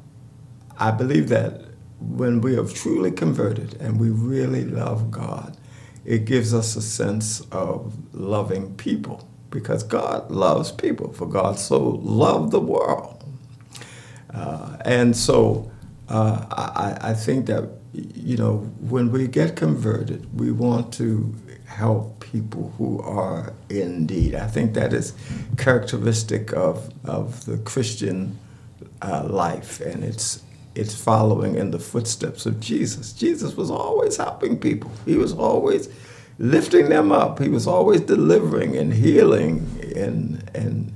I 0.79 0.91
believe 0.93 1.29
that 1.29 1.61
when 2.01 2.41
we 2.41 2.57
are 2.57 2.65
truly 2.65 3.11
converted 3.11 3.75
and 3.83 4.01
we 4.01 4.09
really 4.09 4.65
love 4.65 5.11
God, 5.11 5.59
it 6.07 6.25
gives 6.25 6.55
us 6.55 6.75
a 6.75 6.81
sense 6.81 7.43
of 7.53 7.95
loving 8.15 8.75
people 8.77 9.29
because 9.51 9.83
God 9.83 10.31
loves 10.31 10.73
people, 10.73 11.13
for 11.13 11.27
God 11.27 11.59
so 11.59 11.81
loved 12.03 12.51
the 12.51 12.61
world. 12.61 13.23
Uh, 14.33 14.79
and 14.87 15.15
so 15.15 15.71
uh, 16.09 16.47
I, 16.51 17.11
I 17.11 17.13
think 17.13 17.45
that 17.45 17.78
you 17.93 18.37
know, 18.37 18.59
when 18.81 19.11
we 19.11 19.27
get 19.27 19.57
converted, 19.57 20.39
we 20.39 20.53
want 20.53 20.93
to 20.95 21.35
help 21.67 22.21
people 22.21 22.73
who 22.79 23.01
are 23.03 23.53
in 23.69 24.07
need. 24.07 24.35
I 24.35 24.47
think 24.47 24.75
that 24.75 24.93
is 24.93 25.15
characteristic 25.57 26.53
of, 26.53 26.93
of 27.05 27.45
the 27.47 27.59
Christian 27.59 28.39
uh, 29.03 29.25
life, 29.29 29.81
and 29.81 30.05
it's 30.05 30.43
it's 30.75 30.95
following 30.95 31.57
in 31.57 31.73
the 31.73 31.79
footsteps 31.79 32.47
of 32.47 32.61
Jesus. 32.61 33.13
Jesus 33.13 33.57
was 33.57 33.71
always 33.71 34.17
helping 34.17 34.57
people. 34.59 34.93
He 35.05 35.17
was 35.17 35.33
always 35.33 35.89
lifting 36.39 36.89
them 36.89 37.11
up. 37.11 37.41
He 37.41 37.49
was 37.49 37.67
always 37.67 38.01
delivering 38.01 38.77
and 38.77 38.93
healing 38.93 39.67
and 39.97 40.49
and 40.55 40.93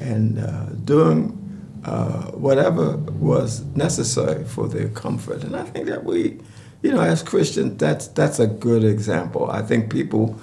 and 0.00 0.38
uh, 0.38 0.64
doing 0.84 1.39
uh, 1.84 2.30
whatever 2.32 2.96
was 2.96 3.64
necessary 3.74 4.44
for 4.44 4.68
their 4.68 4.88
comfort. 4.88 5.44
And 5.44 5.56
I 5.56 5.64
think 5.64 5.86
that 5.86 6.04
we, 6.04 6.38
you 6.82 6.92
know, 6.92 7.00
as 7.00 7.22
Christians, 7.22 7.78
that's 7.78 8.08
that's 8.08 8.38
a 8.38 8.46
good 8.46 8.84
example. 8.84 9.50
I 9.50 9.62
think 9.62 9.90
people 9.90 10.38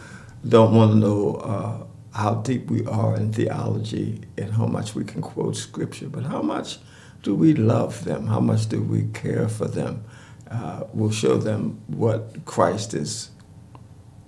don't 0.48 0.74
want 0.74 0.92
to 0.92 0.98
know 0.98 1.36
uh, 1.36 1.86
how 2.18 2.36
deep 2.36 2.70
we 2.70 2.86
are 2.86 3.16
in 3.16 3.32
theology 3.32 4.22
and 4.38 4.52
how 4.54 4.66
much 4.66 4.96
we 4.96 5.04
can 5.04 5.22
quote 5.22 5.56
scripture, 5.56 6.10
but 6.10 6.24
how 6.24 6.42
much 6.42 6.80
do 7.24 7.36
we 7.36 7.54
love 7.54 8.04
them? 8.06 8.28
How 8.28 8.40
much 8.40 8.70
do 8.70 8.82
we 8.82 9.08
care 9.14 9.48
for 9.48 9.68
them? 9.68 10.04
Uh, 10.50 10.84
we'll 10.94 11.12
show 11.12 11.38
them 11.38 11.82
what 11.88 12.46
Christ 12.46 12.94
is 12.94 13.32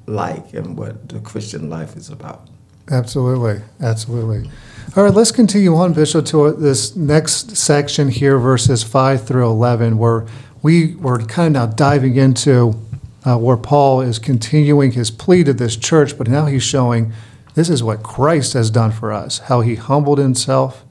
like 0.06 0.54
and 0.54 0.78
what 0.78 1.10
the 1.10 1.20
Christian 1.20 1.70
life 1.70 1.96
is 1.96 2.10
about. 2.10 2.50
Absolutely, 2.92 3.62
absolutely. 3.82 4.50
All 4.96 5.04
right, 5.04 5.14
let's 5.14 5.32
continue 5.32 5.76
on, 5.76 5.94
Bishop, 5.94 6.26
to 6.28 6.52
this 6.54 6.96
next 6.96 7.56
section 7.56 8.10
here, 8.10 8.40
verses 8.40 8.84
5 8.84 9.26
through 9.28 9.48
11, 9.48 9.98
where 10.00 10.26
we 10.64 10.96
were 10.96 11.20
kind 11.20 11.56
of 11.56 11.70
now 11.70 11.76
diving 11.76 12.16
into 12.16 12.74
uh, 13.24 13.38
where 13.38 13.58
Paul 13.58 14.02
is 14.02 14.18
continuing 14.18 14.92
his 14.94 15.12
plea 15.12 15.44
to 15.44 15.54
this 15.54 15.76
church, 15.76 16.18
but 16.18 16.28
now 16.28 16.48
he's 16.48 16.64
showing 16.64 17.14
this 17.54 17.70
is 17.70 17.84
what 17.84 18.02
Christ 18.02 18.54
has 18.54 18.72
done 18.72 18.92
for 18.92 19.12
us, 19.12 19.40
how 19.40 19.62
he 19.62 19.76
humbled 19.76 20.18
himself 20.18 20.84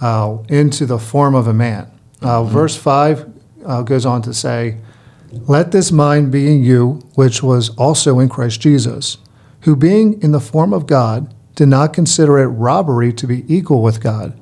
uh, 0.00 0.38
into 0.48 0.86
the 0.86 0.98
form 0.98 1.34
of 1.34 1.46
a 1.46 1.52
man. 1.52 1.90
Uh, 2.22 2.40
mm-hmm. 2.40 2.52
Verse 2.52 2.76
5 2.76 3.32
uh, 3.64 3.82
goes 3.82 4.06
on 4.06 4.22
to 4.22 4.32
say, 4.32 4.78
Let 5.32 5.72
this 5.72 5.92
mind 5.92 6.30
be 6.30 6.50
in 6.50 6.64
you, 6.64 7.02
which 7.14 7.42
was 7.42 7.70
also 7.76 8.18
in 8.20 8.28
Christ 8.28 8.60
Jesus, 8.60 9.18
who 9.66 9.74
being 9.74 10.22
in 10.22 10.30
the 10.30 10.38
form 10.38 10.72
of 10.72 10.86
God, 10.86 11.34
did 11.56 11.66
not 11.66 11.92
consider 11.92 12.38
it 12.38 12.46
robbery 12.46 13.12
to 13.12 13.26
be 13.26 13.44
equal 13.52 13.82
with 13.82 14.00
God, 14.00 14.32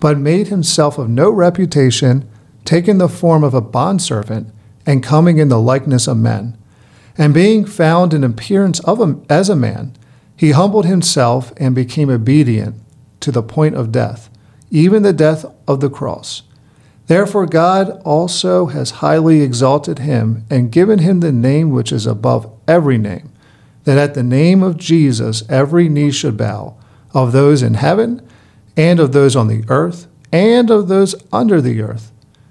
but 0.00 0.16
made 0.16 0.48
himself 0.48 0.96
of 0.96 1.10
no 1.10 1.28
reputation, 1.28 2.26
taking 2.64 2.96
the 2.96 3.08
form 3.08 3.44
of 3.44 3.52
a 3.52 3.60
bondservant, 3.60 4.50
and 4.86 5.02
coming 5.02 5.36
in 5.36 5.50
the 5.50 5.60
likeness 5.60 6.06
of 6.08 6.16
men. 6.16 6.56
And 7.18 7.34
being 7.34 7.66
found 7.66 8.14
in 8.14 8.24
appearance 8.24 8.80
of 8.80 8.98
a, 8.98 9.20
as 9.28 9.50
a 9.50 9.56
man, 9.56 9.94
he 10.34 10.52
humbled 10.52 10.86
himself 10.86 11.52
and 11.58 11.74
became 11.74 12.08
obedient 12.08 12.76
to 13.20 13.30
the 13.30 13.42
point 13.42 13.74
of 13.74 13.92
death, 13.92 14.30
even 14.70 15.02
the 15.02 15.12
death 15.12 15.44
of 15.68 15.80
the 15.80 15.90
cross. 15.90 16.44
Therefore, 17.08 17.44
God 17.44 18.00
also 18.06 18.66
has 18.66 19.02
highly 19.02 19.42
exalted 19.42 19.98
him 19.98 20.46
and 20.48 20.72
given 20.72 21.00
him 21.00 21.20
the 21.20 21.30
name 21.30 21.72
which 21.72 21.92
is 21.92 22.06
above 22.06 22.50
every 22.66 22.96
name 22.96 23.31
that 23.84 23.98
at 23.98 24.14
the 24.14 24.22
name 24.22 24.62
of 24.62 24.76
Jesus 24.76 25.42
every 25.48 25.88
knee 25.88 26.10
should 26.10 26.36
bow, 26.36 26.76
of 27.14 27.32
those 27.32 27.62
in 27.62 27.74
heaven, 27.74 28.26
and 28.76 29.00
of 29.00 29.12
those 29.12 29.36
on 29.36 29.48
the 29.48 29.64
earth, 29.68 30.06
and 30.32 30.70
of 30.70 30.88
those 30.88 31.14
under 31.32 31.60
the 31.60 31.82
earth, 31.82 32.10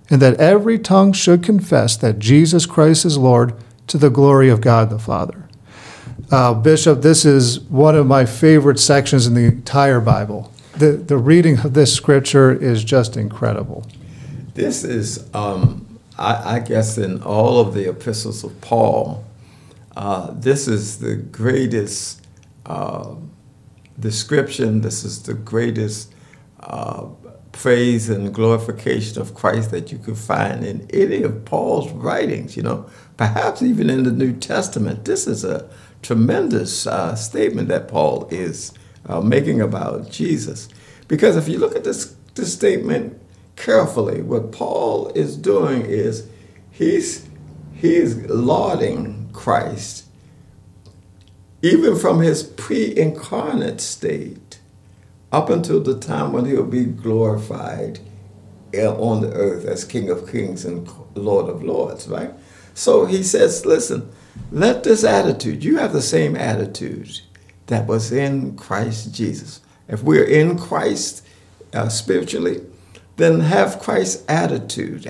and 0.09 0.21
that 0.21 0.39
every 0.39 0.77
tongue 0.77 1.13
should 1.13 1.43
confess 1.43 1.97
that 1.97 2.19
Jesus 2.19 2.65
Christ 2.65 3.05
is 3.05 3.17
Lord 3.17 3.53
to 3.87 3.97
the 3.97 4.09
glory 4.09 4.49
of 4.49 4.61
God 4.61 4.89
the 4.89 4.99
Father. 4.99 5.47
Uh, 6.31 6.53
Bishop, 6.53 7.01
this 7.01 7.25
is 7.25 7.59
one 7.61 7.95
of 7.95 8.07
my 8.07 8.25
favorite 8.25 8.79
sections 8.79 9.27
in 9.27 9.33
the 9.33 9.45
entire 9.45 9.99
Bible. 9.99 10.51
The, 10.77 10.93
the 10.93 11.17
reading 11.17 11.59
of 11.59 11.73
this 11.73 11.93
scripture 11.93 12.51
is 12.51 12.83
just 12.83 13.17
incredible. 13.17 13.85
This 14.53 14.83
is, 14.83 15.27
um, 15.33 15.99
I, 16.17 16.55
I 16.55 16.59
guess, 16.59 16.97
in 16.97 17.21
all 17.23 17.59
of 17.59 17.73
the 17.73 17.89
epistles 17.89 18.43
of 18.43 18.59
Paul, 18.61 19.25
uh, 19.95 20.31
this 20.31 20.67
is 20.67 20.99
the 20.99 21.15
greatest 21.15 22.25
uh, 22.65 23.15
description, 23.99 24.81
this 24.81 25.03
is 25.03 25.23
the 25.23 25.33
greatest 25.33 26.13
uh, 26.61 27.07
praise 27.51 28.09
and 28.09 28.33
glorification 28.33 29.21
of 29.21 29.33
Christ 29.33 29.71
that 29.71 29.91
you 29.91 29.97
could 29.97 30.17
find 30.17 30.63
in 30.63 30.87
any 30.91 31.23
of 31.23 31.43
Paul's 31.45 31.91
writings, 31.91 32.55
you 32.55 32.63
know, 32.63 32.89
perhaps 33.17 33.61
even 33.61 33.89
in 33.89 34.03
the 34.03 34.11
New 34.11 34.33
Testament. 34.33 35.05
This 35.05 35.27
is 35.27 35.43
a 35.43 35.69
tremendous 36.01 36.87
uh, 36.87 37.15
statement 37.15 37.67
that 37.67 37.87
Paul 37.87 38.27
is 38.31 38.73
uh, 39.05 39.21
making 39.21 39.61
about 39.61 40.09
Jesus. 40.09 40.69
Because 41.07 41.35
if 41.35 41.47
you 41.47 41.59
look 41.59 41.75
at 41.75 41.83
this, 41.83 42.15
this 42.35 42.53
statement 42.53 43.21
carefully, 43.57 44.21
what 44.21 44.51
Paul 44.51 45.09
is 45.09 45.35
doing 45.35 45.81
is 45.81 46.27
he's, 46.71 47.27
he's 47.73 48.15
lauding 48.27 49.20
Christ, 49.33 50.05
even 51.61 51.97
from 51.97 52.19
his 52.19 52.43
pre 52.43 52.95
incarnate 52.95 53.81
state 53.81 54.59
up 55.31 55.49
until 55.49 55.81
the 55.81 55.97
time 55.99 56.33
when 56.33 56.45
he'll 56.45 56.63
be 56.63 56.85
glorified 56.85 57.99
on 58.75 59.21
the 59.21 59.31
earth 59.33 59.65
as 59.65 59.83
King 59.83 60.09
of 60.09 60.29
Kings 60.31 60.65
and 60.65 60.89
Lord 61.15 61.49
of 61.49 61.63
Lords, 61.63 62.07
right? 62.07 62.31
So 62.73 63.05
he 63.05 63.23
says, 63.23 63.65
listen, 63.65 64.09
let 64.51 64.83
this 64.83 65.03
attitude, 65.03 65.63
you 65.63 65.77
have 65.77 65.93
the 65.93 66.01
same 66.01 66.35
attitude 66.35 67.21
that 67.67 67.87
was 67.87 68.11
in 68.11 68.55
Christ 68.55 69.13
Jesus. 69.13 69.61
If 69.87 70.03
we're 70.03 70.23
in 70.23 70.57
Christ 70.57 71.25
uh, 71.73 71.89
spiritually, 71.89 72.61
then 73.17 73.41
have 73.41 73.79
Christ's 73.79 74.23
attitude. 74.29 75.07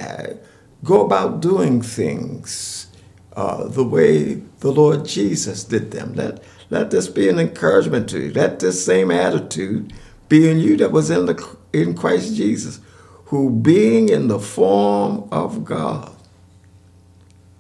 Go 0.84 1.06
about 1.06 1.40
doing 1.42 1.82
things 1.82 2.88
uh, 3.34 3.68
the 3.68 3.84
way 3.84 4.36
the 4.60 4.72
Lord 4.72 5.06
Jesus 5.06 5.64
did 5.64 5.92
them. 5.92 6.14
Let, 6.14 6.44
let 6.70 6.92
this 6.92 7.08
be 7.08 7.30
an 7.30 7.40
encouragement 7.40 8.10
to 8.10 8.20
you. 8.20 8.34
Let 8.34 8.60
this 8.60 8.86
same 8.86 9.12
attitude 9.12 9.94
be 10.30 10.50
in 10.50 10.60
you 10.60 10.78
that 10.78 10.92
was 10.92 11.10
in, 11.10 11.26
the, 11.26 11.58
in 11.74 11.96
Christ 11.96 12.36
Jesus, 12.36 12.80
who 13.26 13.50
being 13.50 14.10
in 14.10 14.28
the 14.28 14.40
form 14.40 15.28
of 15.32 15.64
God, 15.64 16.16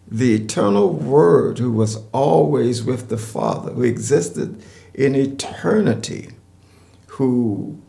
the 0.08 0.36
eternal 0.36 0.90
Word 0.90 1.60
who 1.60 1.72
was 1.72 2.04
always 2.12 2.84
with 2.84 3.10
the 3.10 3.18
Father, 3.18 3.72
who 3.72 3.84
existed 3.84 4.62
in 4.94 5.16
eternity, 5.16 6.32
who 7.08 7.82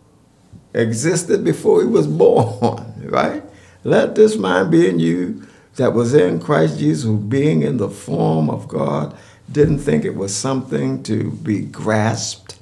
existed 0.73 1.45
before 1.45 1.83
he 1.83 1.89
was 1.89 2.07
born, 2.25 2.95
right? 3.09 3.43
Let 3.85 4.15
this 4.15 4.37
mind 4.37 4.71
be 4.71 4.89
in 4.89 5.01
you 5.01 5.47
that 5.77 5.95
was 5.95 6.15
in 6.15 6.41
Christ 6.41 6.79
Jesus, 6.79 7.05
who 7.05 7.19
being 7.19 7.63
in 7.63 7.79
the 7.79 7.89
form 7.89 8.51
of 8.51 8.69
God, 8.69 9.17
didn't 9.51 9.79
think 9.79 10.05
it 10.05 10.17
was 10.17 10.35
something 10.35 11.03
to 11.05 11.31
be 11.31 11.61
grasped, 11.61 12.59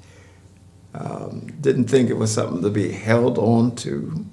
um, 0.94 1.46
didn't 1.60 1.86
think 1.86 2.10
it 2.10 2.16
was 2.16 2.32
something 2.32 2.62
to 2.62 2.70
be 2.70 2.92
held 2.92 3.38
on 3.38 3.74
to. 3.76 4.24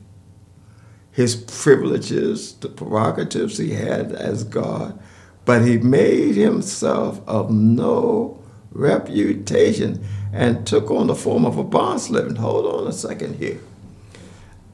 His 1.11 1.35
privileges, 1.35 2.53
the 2.53 2.69
prerogatives 2.69 3.57
he 3.57 3.71
had 3.71 4.11
as 4.11 4.43
God, 4.43 4.99
but 5.45 5.63
he 5.63 5.77
made 5.77 6.35
himself 6.35 7.21
of 7.27 7.49
no 7.49 8.39
reputation 8.71 10.05
and 10.31 10.67
took 10.67 10.91
on 10.91 11.07
the 11.07 11.15
form 11.15 11.45
of 11.45 11.57
a 11.57 11.63
bondservant. 11.63 12.37
Hold 12.37 12.65
on 12.65 12.87
a 12.87 12.93
second 12.93 13.35
here. 13.35 13.59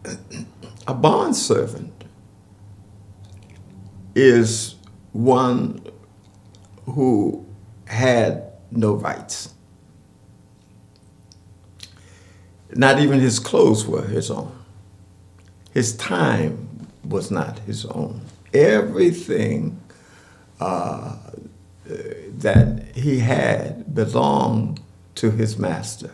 A 0.86 0.94
bondservant 0.94 2.03
is 4.16 4.76
one 5.12 5.86
who 6.86 7.46
had 7.86 8.52
no 8.72 8.94
rights. 8.94 9.54
Not 12.76 13.00
even 13.00 13.20
his 13.20 13.40
clothes 13.40 13.86
were 13.86 14.06
his 14.06 14.32
own. 14.32 14.52
His 15.74 15.96
time 15.96 16.88
was 17.04 17.30
not 17.30 17.60
his 17.60 17.86
own. 17.86 18.22
Everything 18.54 19.80
uh, 20.60 21.18
that 21.86 22.96
he 22.96 23.20
had 23.20 23.94
belonged 23.94 24.80
to 25.16 25.32
his 25.32 25.58
master. 25.58 26.12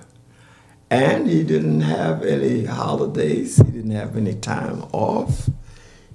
And 0.90 1.28
he 1.28 1.44
didn't 1.44 1.82
have 1.82 2.24
any 2.24 2.66
holidays, 2.66 3.58
he 3.58 3.64
didn't 3.64 3.92
have 3.92 4.18
any 4.18 4.34
time 4.34 4.84
off. 4.92 5.50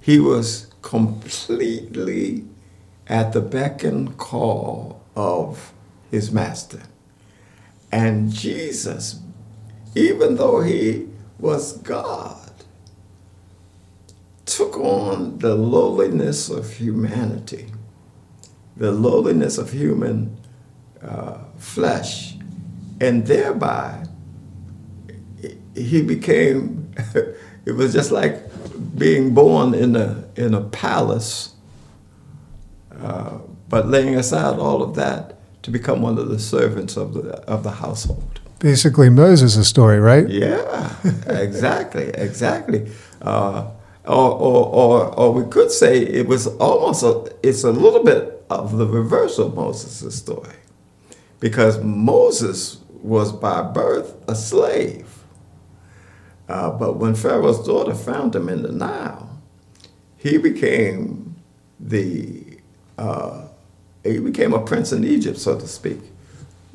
He 0.01 0.19
was 0.19 0.74
completely 0.85 2.45
at 3.09 3.33
the 3.33 3.41
beck 3.41 3.83
and 3.83 4.19
call 4.19 5.03
of 5.17 5.73
his 6.11 6.31
master. 6.31 6.83
And 7.91 8.31
Jesus, 8.31 9.19
even 9.95 10.37
though 10.37 10.61
he 10.61 11.09
was 11.39 11.79
God, 11.79 12.53
took 14.45 14.77
on 14.77 15.39
the 15.39 15.55
lowliness 15.55 16.51
of 16.51 16.75
humanity, 16.75 17.73
the 18.77 18.93
lowliness 18.93 19.57
of 19.57 19.73
human 19.73 20.37
uh, 21.03 21.39
flesh, 21.57 22.37
and 23.01 23.27
thereby 23.27 24.05
he 25.75 26.03
became, 26.03 26.84
it 27.67 27.73
was 27.73 27.93
just 27.93 28.11
like 28.11 28.43
being 28.97 29.35
born 29.35 29.75
in 29.75 29.97
a, 29.97 30.25
in 30.37 30.55
a 30.55 30.61
palace, 30.61 31.55
uh, 33.01 33.39
but 33.69 33.89
laying 33.89 34.17
aside 34.17 34.59
all 34.59 34.83
of 34.83 34.95
that 34.95 35.39
to 35.63 35.71
become 35.71 36.03
one 36.03 36.19
of 36.19 36.29
the 36.29 36.39
servants 36.39 36.97
of 36.97 37.15
the, 37.15 37.33
of 37.49 37.63
the 37.63 37.71
household. 37.71 38.41
Basically, 38.59 39.11
Moses' 39.11 39.69
story, 39.69 39.99
right? 39.99 40.29
Yeah, 40.29 40.95
exactly, 41.27 42.05
exactly. 42.15 42.91
Uh, 43.21 43.71
or, 44.07 44.33
or, 44.33 44.67
or, 44.67 45.15
or 45.19 45.33
we 45.33 45.51
could 45.51 45.71
say 45.71 45.99
it 45.99 46.27
was 46.27 46.47
almost 46.47 47.03
a, 47.03 47.35
it's 47.43 47.65
a 47.65 47.71
little 47.71 48.05
bit 48.05 48.45
of 48.51 48.77
the 48.77 48.87
reverse 48.87 49.39
of 49.39 49.55
Moses' 49.55 50.15
story. 50.15 50.55
Because 51.41 51.83
Moses 51.83 52.79
was 53.03 53.33
by 53.33 53.63
birth 53.63 54.15
a 54.29 54.35
slave. 54.35 55.14
Uh, 56.49 56.71
but 56.71 56.97
when 56.97 57.15
Pharaoh's 57.15 57.65
daughter 57.67 57.95
found 57.95 58.35
him 58.35 58.49
in 58.49 58.63
the 58.63 58.73
Nile, 58.73 59.41
he 60.17 60.39
became 60.39 61.37
the 61.81 62.59
uh, 62.99 63.49
he 64.03 64.19
became 64.19 64.53
a 64.53 64.61
prince 64.63 64.93
in 64.93 65.05
Egypt, 65.05 65.39
so 65.39 65.59
to 65.59 65.67
speak. 65.67 65.99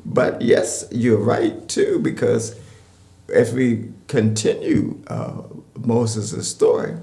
But 0.04 0.42
yes, 0.42 0.86
you're 0.90 1.18
right 1.18 1.68
too, 1.68 2.00
because 2.00 2.58
as 3.32 3.52
we 3.54 3.92
continue 4.08 5.00
uh, 5.06 5.42
Moses' 5.78 6.48
story, 6.48 6.96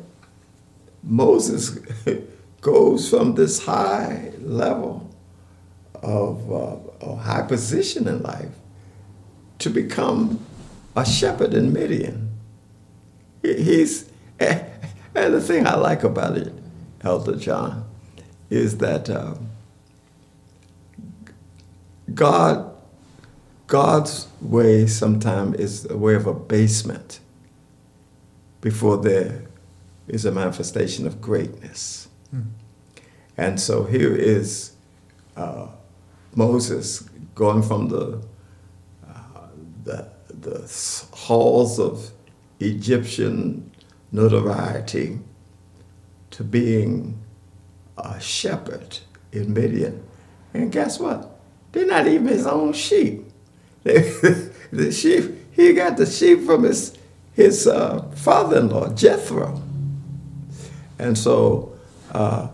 Moses 1.03 1.79
goes 2.61 3.09
from 3.09 3.35
this 3.35 3.63
high 3.63 4.31
level 4.39 5.09
of 5.95 6.51
uh, 6.51 7.15
high 7.15 7.43
position 7.43 8.07
in 8.07 8.21
life 8.21 8.51
to 9.59 9.69
become 9.69 10.45
a 10.95 11.05
shepherd 11.05 11.53
in 11.53 11.71
Midian. 11.73 12.26
He's, 13.41 14.09
and 14.39 14.63
the 15.13 15.41
thing 15.41 15.67
I 15.67 15.75
like 15.75 16.03
about 16.03 16.37
it, 16.37 16.53
Elder 17.01 17.35
John, 17.35 17.85
is 18.49 18.77
that 18.77 19.09
uh, 19.09 19.35
God, 22.13 22.71
God's 23.67 24.27
way 24.41 24.87
sometimes 24.87 25.57
is 25.57 25.89
a 25.89 25.97
way 25.97 26.15
of 26.15 26.27
abasement 26.27 27.19
before 28.61 28.97
there 28.97 29.43
is 30.07 30.25
a 30.25 30.31
manifestation 30.31 31.05
of 31.05 31.21
greatness. 31.21 32.07
Mm. 32.33 32.45
And 33.37 33.59
so 33.59 33.83
here 33.83 34.15
is 34.15 34.71
uh, 35.35 35.67
Moses 36.35 37.01
going 37.35 37.61
from 37.61 37.89
the, 37.89 38.21
uh, 39.07 39.47
the, 39.83 40.07
the 40.29 41.07
halls 41.13 41.79
of 41.79 42.11
Egyptian 42.59 43.71
notoriety 44.11 45.19
to 46.31 46.43
being 46.43 47.19
a 47.97 48.19
shepherd 48.19 48.99
in 49.31 49.53
Midian. 49.53 50.03
And 50.53 50.71
guess 50.71 50.99
what? 50.99 51.39
They're 51.71 51.85
not 51.85 52.07
even 52.07 52.27
his 52.27 52.47
own 52.47 52.73
sheep. 52.73 53.25
the 53.83 54.91
sheep, 54.91 55.35
he 55.51 55.73
got 55.73 55.97
the 55.97 56.05
sheep 56.05 56.41
from 56.41 56.63
his, 56.63 56.97
his 57.33 57.67
uh, 57.67 58.01
father 58.15 58.59
in 58.59 58.69
law, 58.69 58.89
Jethro. 58.93 59.61
And 60.99 61.17
so, 61.17 61.77
uh, 62.11 62.49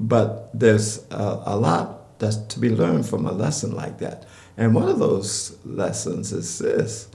but 0.00 0.50
there's 0.58 1.04
a, 1.10 1.42
a, 1.46 1.56
lot 1.56 2.18
that's 2.18 2.36
to 2.36 2.58
be 2.58 2.70
learned 2.70 3.06
from 3.06 3.26
a 3.26 3.32
lesson 3.32 3.74
like 3.74 3.98
that. 3.98 4.26
And 4.56 4.74
one 4.74 4.88
of 4.88 4.98
those 4.98 5.56
lessons 5.64 6.32
is 6.32 6.58
this 6.58 7.08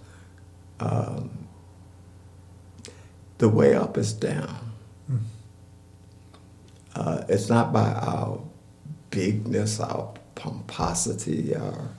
um, 0.80 1.48
the 3.38 3.50
way 3.50 3.76
up 3.76 3.98
is 3.98 4.14
down. 4.14 4.72
Mm. 5.12 5.20
Uh, 6.96 7.24
it's 7.30 7.50
not 7.50 7.72
by 7.72 7.92
our 7.92 8.42
bigness, 9.10 9.80
our 9.80 10.14
pomposity, 10.36 11.56
our, 11.56 11.90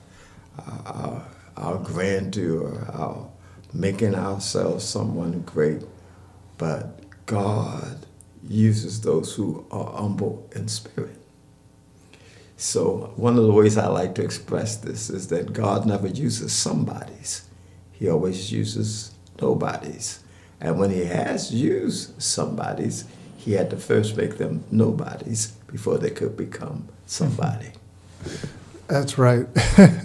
our, 0.85 1.25
our 1.57 1.77
grandeur, 1.77 2.85
our 2.93 3.29
making 3.73 4.15
ourselves 4.15 4.83
someone 4.83 5.41
great, 5.41 5.83
but 6.57 6.99
God 7.25 8.05
uses 8.47 9.01
those 9.01 9.35
who 9.35 9.65
are 9.71 9.91
humble 9.93 10.47
in 10.55 10.67
spirit. 10.67 11.15
So, 12.57 13.13
one 13.15 13.37
of 13.37 13.43
the 13.43 13.53
ways 13.53 13.77
I 13.77 13.87
like 13.87 14.15
to 14.15 14.23
express 14.23 14.75
this 14.75 15.09
is 15.09 15.27
that 15.27 15.53
God 15.53 15.85
never 15.85 16.07
uses 16.07 16.51
somebody's, 16.51 17.47
He 17.99 18.09
always 18.09 18.51
uses 18.51 19.11
nobodies. 19.41 20.21
And 20.61 20.79
when 20.79 20.89
He 20.89 21.05
has 21.05 21.53
used 21.53 22.21
somebodies, 22.21 23.05
He 23.37 23.53
had 23.53 23.69
to 23.69 23.77
first 23.77 24.17
make 24.17 24.37
them 24.37 24.63
nobodies 24.71 25.51
before 25.67 25.97
they 25.97 26.09
could 26.09 26.35
become 26.37 26.87
somebody. 27.05 27.71
That's 28.87 29.19
right. 29.19 29.45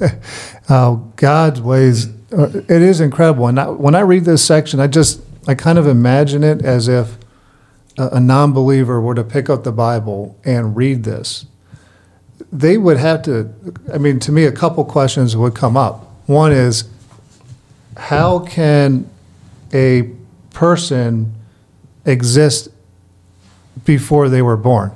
uh, 0.68 0.94
God's 1.16 1.60
ways, 1.62 2.08
it 2.30 2.70
is 2.70 3.00
incredible. 3.00 3.46
And 3.46 3.58
I, 3.58 3.68
when 3.68 3.94
I 3.94 4.00
read 4.00 4.26
this 4.26 4.44
section, 4.44 4.78
I 4.78 4.88
just 4.88 5.22
I 5.46 5.54
kind 5.54 5.78
of 5.78 5.86
imagine 5.86 6.42
it 6.44 6.62
as 6.62 6.88
if 6.88 7.16
a, 7.98 8.08
a 8.16 8.20
non 8.20 8.52
believer 8.52 9.00
were 9.00 9.14
to 9.14 9.24
pick 9.24 9.48
up 9.48 9.64
the 9.64 9.72
Bible 9.72 10.38
and 10.44 10.76
read 10.76 11.04
this. 11.04 11.46
They 12.52 12.76
would 12.78 12.98
have 12.98 13.22
to, 13.22 13.54
I 13.92 13.98
mean, 13.98 14.20
to 14.20 14.32
me, 14.32 14.44
a 14.44 14.52
couple 14.52 14.84
questions 14.84 15.36
would 15.36 15.54
come 15.54 15.76
up. 15.76 16.10
One 16.26 16.52
is, 16.52 16.84
how 17.96 18.40
can 18.40 19.08
a 19.72 20.10
person 20.50 21.34
exist 22.04 22.68
before 23.84 24.28
they 24.28 24.42
were 24.42 24.56
born? 24.56 24.92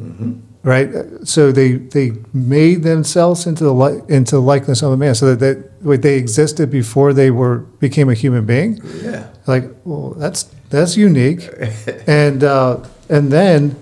Mm-hmm. 0.00 0.40
Right, 0.64 0.90
so 1.24 1.50
they 1.50 1.72
they 1.72 2.12
made 2.32 2.84
themselves 2.84 3.48
into 3.48 3.64
the 3.64 3.74
li- 3.74 4.00
into 4.08 4.36
the 4.36 4.40
likeness 4.40 4.80
of 4.82 4.92
a 4.92 4.96
man, 4.96 5.16
so 5.16 5.34
that 5.34 5.82
they, 5.82 5.96
they 5.96 6.16
existed 6.16 6.70
before 6.70 7.12
they 7.12 7.32
were 7.32 7.58
became 7.80 8.08
a 8.08 8.14
human 8.14 8.46
being. 8.46 8.80
Yeah, 9.02 9.26
like, 9.48 9.64
well, 9.84 10.10
that's 10.10 10.44
that's 10.70 10.96
unique. 10.96 11.48
and 12.06 12.44
uh, 12.44 12.78
and 13.08 13.32
then 13.32 13.74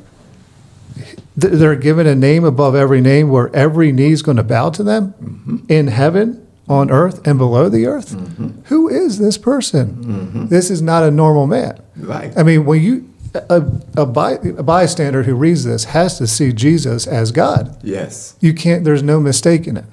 they're 1.36 1.76
given 1.76 2.06
a 2.06 2.14
name 2.14 2.44
above 2.44 2.74
every 2.74 3.02
name, 3.02 3.28
where 3.28 3.54
every 3.54 3.92
knee 3.92 4.12
is 4.12 4.22
going 4.22 4.38
to 4.38 4.42
bow 4.42 4.70
to 4.70 4.82
them 4.82 5.12
mm-hmm. 5.12 5.56
in 5.68 5.88
heaven, 5.88 6.46
on 6.70 6.90
earth, 6.90 7.26
and 7.26 7.36
below 7.36 7.68
the 7.68 7.86
earth. 7.86 8.10
Mm-hmm. 8.10 8.62
Who 8.66 8.88
is 8.88 9.18
this 9.18 9.36
person? 9.36 10.04
Mm-hmm. 10.04 10.46
This 10.46 10.70
is 10.70 10.80
not 10.80 11.02
a 11.02 11.10
normal 11.10 11.46
man. 11.46 11.82
Right. 11.96 12.32
I 12.38 12.42
mean, 12.42 12.64
when 12.64 12.80
you 12.80 13.10
a, 13.34 13.64
a, 13.96 14.06
by, 14.06 14.32
a, 14.32 14.62
bystander 14.62 15.22
who 15.22 15.34
reads 15.34 15.64
this 15.64 15.84
has 15.84 16.18
to 16.18 16.26
see 16.26 16.52
Jesus 16.52 17.06
as 17.06 17.30
God. 17.30 17.78
Yes. 17.80 18.36
You 18.40 18.52
can't, 18.52 18.82
there's 18.84 19.04
no 19.04 19.20
mistaking 19.20 19.76
it. 19.76 19.84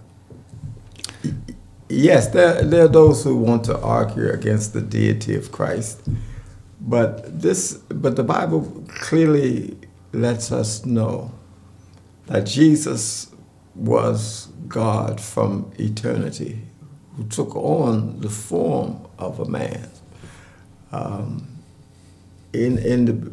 Yes, 1.90 2.28
there, 2.30 2.64
there 2.64 2.86
are 2.86 2.90
those 2.90 3.24
who 3.24 3.36
want 3.36 3.64
to 3.66 3.80
argue 3.80 4.30
against 4.30 4.74
the 4.74 4.82
deity 4.82 5.36
of 5.36 5.52
Christ. 5.52 6.02
But 6.82 7.42
this 7.42 7.74
but 7.90 8.16
the 8.16 8.24
Bible 8.24 8.84
clearly 8.88 9.78
lets 10.14 10.52
us 10.52 10.86
know 10.86 11.32
that 12.28 12.46
Jesus 12.46 13.32
was 13.76 14.48
God 14.68 15.22
from 15.22 15.72
eternity, 15.80 16.62
who 17.18 17.26
took 17.26 17.56
on 17.56 18.20
the 18.20 18.30
form 18.30 19.06
of 19.18 19.40
a 19.40 19.46
man. 19.46 19.90
Um, 20.92 21.48
in 22.54 22.78
in 22.78 23.06
the, 23.06 23.32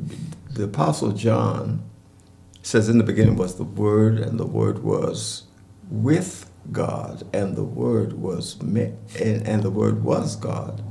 the 0.55 0.65
Apostle 0.65 1.13
John 1.13 1.83
says, 2.63 2.89
In 2.89 2.99
the 2.99 3.05
beginning 3.05 3.37
was 3.37 3.57
the 3.57 3.65
Word, 3.65 4.19
and 4.19 4.41
the 4.41 4.47
Word 4.47 4.83
was 4.83 5.45
with 5.91 6.51
God, 6.73 7.25
and 7.35 7.57
the 7.57 7.65
Word 7.65 8.15
was 8.15 8.59
and, 8.61 8.97
and 9.21 9.63
the 9.63 9.71
Word 9.71 10.03
was 10.03 10.35
God. 10.35 10.83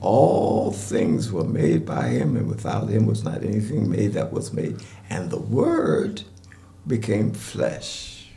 All 0.00 0.72
things 0.72 1.32
were 1.32 1.44
made 1.44 1.86
by 1.86 2.08
him, 2.08 2.36
and 2.36 2.48
without 2.48 2.90
him 2.90 3.06
was 3.06 3.24
not 3.24 3.42
anything 3.42 3.90
made 3.90 4.12
that 4.12 4.30
was 4.30 4.52
made. 4.52 4.82
And 5.08 5.30
the 5.30 5.40
Word 5.40 6.22
became 6.86 7.32
flesh 7.32 8.28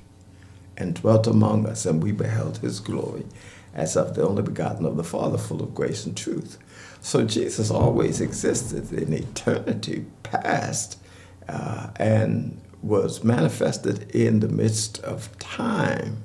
and 0.78 0.96
dwelt 0.96 1.28
among 1.28 1.68
us, 1.68 1.86
and 1.86 2.02
we 2.02 2.14
beheld 2.14 2.60
his 2.60 2.80
glory 2.80 3.26
as 3.74 3.96
of 3.96 4.16
the 4.16 4.28
only 4.28 4.42
begotten 4.42 4.86
of 4.86 4.98
the 4.98 5.04
Father, 5.04 5.38
full 5.38 5.62
of 5.62 5.76
grace 5.76 6.06
and 6.06 6.16
truth. 6.16 6.58
So 7.02 7.26
Jesus 7.26 7.72
always 7.72 8.20
existed 8.22 8.92
in 8.92 9.14
eternity 9.14 10.06
past 10.24 11.00
uh, 11.48 11.90
and 11.96 12.62
was 12.82 13.24
manifested 13.24 14.10
in 14.12 14.40
the 14.40 14.48
midst 14.48 15.00
of 15.04 15.38
time. 15.40 16.24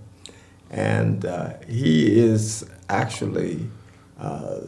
And 0.70 1.24
uh, 1.24 1.54
he 1.68 2.18
is 2.18 2.68
actually 2.88 3.68
uh, 4.18 4.60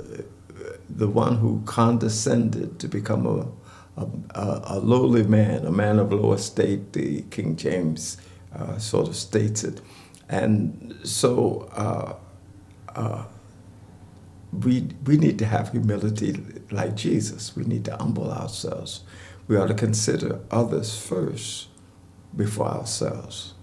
the 0.88 1.08
one 1.08 1.36
who 1.36 1.62
condescended 1.66 2.78
to 2.78 2.88
become 2.88 3.26
a, 3.26 4.00
a, 4.00 4.62
a, 4.64 4.78
lowly 4.78 5.24
man, 5.24 5.66
a 5.66 5.72
man 5.72 5.98
of 5.98 6.12
low 6.12 6.32
estate, 6.32 6.92
the 6.92 7.22
King 7.22 7.56
James 7.56 8.18
uh, 8.54 8.78
sort 8.78 9.08
of 9.08 9.16
states 9.16 9.64
it. 9.64 9.80
And 10.28 10.98
so 11.02 11.68
uh, 12.96 13.24
we, 14.52 14.88
we 15.04 15.18
need 15.18 15.38
to 15.40 15.46
have 15.46 15.72
humility 15.72 16.42
like 16.70 16.96
Jesus. 16.96 17.56
We 17.56 17.64
need 17.64 17.84
to 17.86 17.96
humble 17.96 18.32
ourselves. 18.32 19.02
We 19.48 19.56
ought 19.56 19.68
to 19.68 19.74
consider 19.74 20.40
others 20.50 20.98
first 20.98 21.68
before 22.36 22.68
ourselves, 22.68 23.54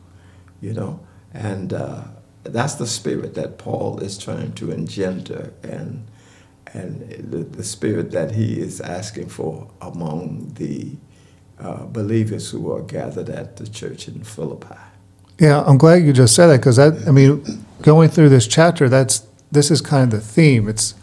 you 0.62 0.74
know? 0.74 1.02
And 1.34 1.74
uh, 1.74 2.04
that's 2.44 2.76
the 2.76 2.88
spirit 2.88 3.36
that 3.36 3.58
Paul 3.58 4.00
is 4.00 4.18
trying 4.18 4.54
to 4.54 4.72
engender 4.72 5.54
and 5.64 6.08
and 6.74 7.10
the, 7.32 7.40
the 7.40 7.64
spirit 7.64 8.12
that 8.12 8.32
he 8.32 8.60
is 8.60 8.82
asking 8.82 9.30
for 9.30 9.70
among 9.82 10.54
the 10.56 10.96
uh, 11.60 11.86
believers 11.86 12.50
who 12.50 12.72
are 12.72 12.82
gathered 12.82 13.30
at 13.30 13.58
the 13.58 13.68
church 13.68 14.08
in 14.08 14.24
Philippi. 14.24 14.76
Yeah, 15.40 15.64
I'm 15.66 15.78
glad 15.78 16.04
you 16.04 16.14
just 16.14 16.36
said 16.36 16.48
that 16.48 16.58
because 16.58 16.78
that, 16.78 17.08
I 17.08 17.12
mean, 17.12 17.44
going 17.84 18.10
through 18.10 18.30
this 18.30 18.48
chapter, 18.48 18.90
that's 18.90 19.28
this 19.52 19.70
is 19.70 19.82
kind 19.82 20.12
of 20.12 20.20
the 20.20 20.26
theme. 20.26 20.68
It's 20.68 20.96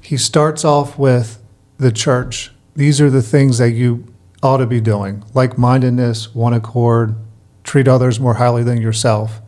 he 0.00 0.16
starts 0.16 0.64
off 0.64 0.98
with 0.98 1.40
the 1.78 1.92
church. 1.92 2.52
These 2.74 3.00
are 3.00 3.10
the 3.10 3.22
things 3.22 3.58
that 3.58 3.70
you 3.70 4.12
ought 4.42 4.58
to 4.58 4.66
be 4.66 4.80
doing: 4.80 5.24
like-mindedness, 5.34 6.34
one 6.34 6.52
accord, 6.52 7.14
treat 7.64 7.86
others 7.88 8.18
more 8.18 8.34
highly 8.34 8.62
than 8.64 8.80
yourself. 8.80 9.40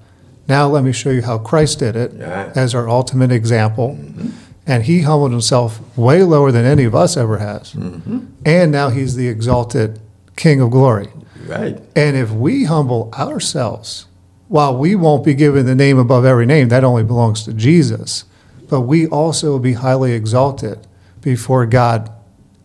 Now, 0.49 0.67
let 0.67 0.83
me 0.83 0.93
show 0.93 1.11
you 1.11 1.23
how 1.23 1.37
Christ 1.39 1.81
did 1.81 1.95
it 1.95 2.13
Right. 2.15 2.57
as 2.57 2.75
our 2.75 2.89
ultimate 2.89 3.31
example. 3.33 3.99
Mm-hmm. 4.01 4.31
And 4.67 4.83
he 4.85 5.01
humbled 5.03 5.33
himself 5.33 5.81
way 5.97 6.23
lower 6.23 6.53
than 6.53 6.65
any 6.67 6.85
of 6.85 6.95
us 6.95 7.17
ever 7.17 7.39
has. 7.39 7.73
Mm-hmm. 7.73 8.19
And 8.45 8.71
now 8.73 8.91
he's 8.91 9.15
the 9.15 9.29
exalted 9.29 9.99
King 10.37 10.61
of 10.61 10.71
glory. 10.71 11.09
Right. 11.47 11.81
And 11.97 12.17
if 12.17 12.31
we 12.31 12.65
humble 12.65 13.11
ourselves, 13.15 14.07
while 14.49 14.77
we 14.77 14.95
won't 14.95 15.25
be 15.25 15.35
given 15.35 15.67
the 15.67 15.75
name 15.75 15.99
above 15.99 16.25
every 16.25 16.47
name, 16.47 16.69
that 16.69 16.85
only 16.85 17.05
belongs 17.05 17.45
to 17.45 17.53
Jesus, 17.53 18.25
but 18.69 18.83
we 18.83 19.07
also 19.07 19.51
will 19.51 19.59
be 19.59 19.75
highly 19.75 20.13
exalted 20.13 20.87
before 21.21 21.67
God 21.67 22.11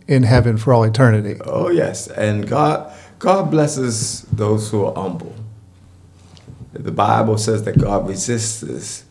in 0.07 0.23
heaven 0.23 0.57
for 0.57 0.73
all 0.73 0.83
eternity. 0.83 1.39
Oh 1.45 1.69
yes, 1.69 2.07
and 2.07 2.47
God 2.47 2.93
God 3.19 3.51
blesses 3.51 4.23
those 4.23 4.69
who 4.69 4.85
are 4.85 4.93
humble. 4.93 5.33
The 6.73 6.91
Bible 6.91 7.37
says 7.37 7.63
that 7.63 7.77
God 7.77 8.07
resists 8.07 9.05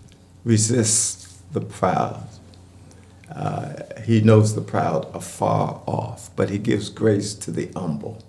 resists 0.44 1.42
the 1.52 1.60
proud. 1.60 2.26
Uh, 3.34 3.74
he 4.04 4.20
knows 4.20 4.54
the 4.54 4.60
proud 4.60 5.06
afar 5.14 5.80
off, 5.86 6.30
but 6.36 6.50
he 6.50 6.58
gives 6.58 6.90
grace 6.90 7.34
to 7.34 7.50
the 7.50 7.70
humble. 7.74 8.22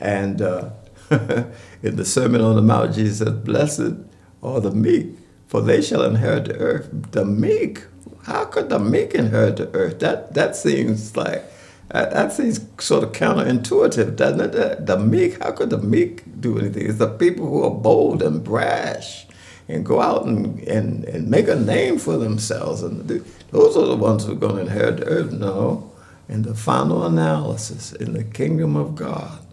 And 0.00 0.40
uh, 0.40 0.70
in 1.82 1.96
the 1.96 2.04
Sermon 2.04 2.40
on 2.40 2.56
the 2.56 2.62
Mount, 2.62 2.94
Jesus 2.94 3.18
said, 3.18 3.44
"Blessed 3.44 3.94
are 4.42 4.60
the 4.60 4.70
meek, 4.70 5.16
for 5.46 5.60
they 5.60 5.82
shall 5.82 6.02
inherit 6.02 6.46
the 6.46 6.56
earth." 6.56 6.88
The 7.12 7.24
meek. 7.24 7.84
How 8.24 8.46
could 8.46 8.68
the 8.68 8.78
meek 8.78 9.14
inherit 9.14 9.56
the 9.56 9.74
earth? 9.74 9.98
That 10.00 10.34
that 10.34 10.56
seems 10.56 11.16
like 11.16 11.44
that, 11.90 12.32
seems 12.32 12.60
sort 12.78 13.04
of 13.04 13.12
counterintuitive, 13.12 14.16
doesn't 14.16 14.54
it? 14.54 14.86
The, 14.86 14.98
meek. 14.98 15.42
How 15.42 15.52
could 15.52 15.70
the 15.70 15.78
meek 15.78 16.40
do 16.40 16.58
anything? 16.58 16.88
It's 16.88 16.98
the 16.98 17.08
people 17.08 17.46
who 17.46 17.62
are 17.62 17.70
bold 17.70 18.22
and 18.22 18.42
brash 18.42 19.26
and 19.68 19.84
go 19.84 20.00
out 20.00 20.24
and, 20.24 20.58
and, 20.60 21.04
and 21.04 21.28
make 21.30 21.48
a 21.48 21.54
name 21.54 21.98
for 21.98 22.16
themselves. 22.16 22.82
And 22.82 23.06
th- 23.08 23.22
those 23.50 23.76
are 23.76 23.86
the 23.86 23.96
ones 23.96 24.24
who 24.24 24.32
are 24.32 24.36
going 24.36 24.56
to 24.56 24.62
inherit 24.62 24.98
the 24.98 25.06
earth. 25.06 25.32
No. 25.32 25.92
In 26.28 26.42
the 26.42 26.54
final 26.54 27.04
analysis, 27.04 27.92
in 27.92 28.14
the 28.14 28.24
kingdom 28.24 28.76
of 28.76 28.94
God, 28.94 29.43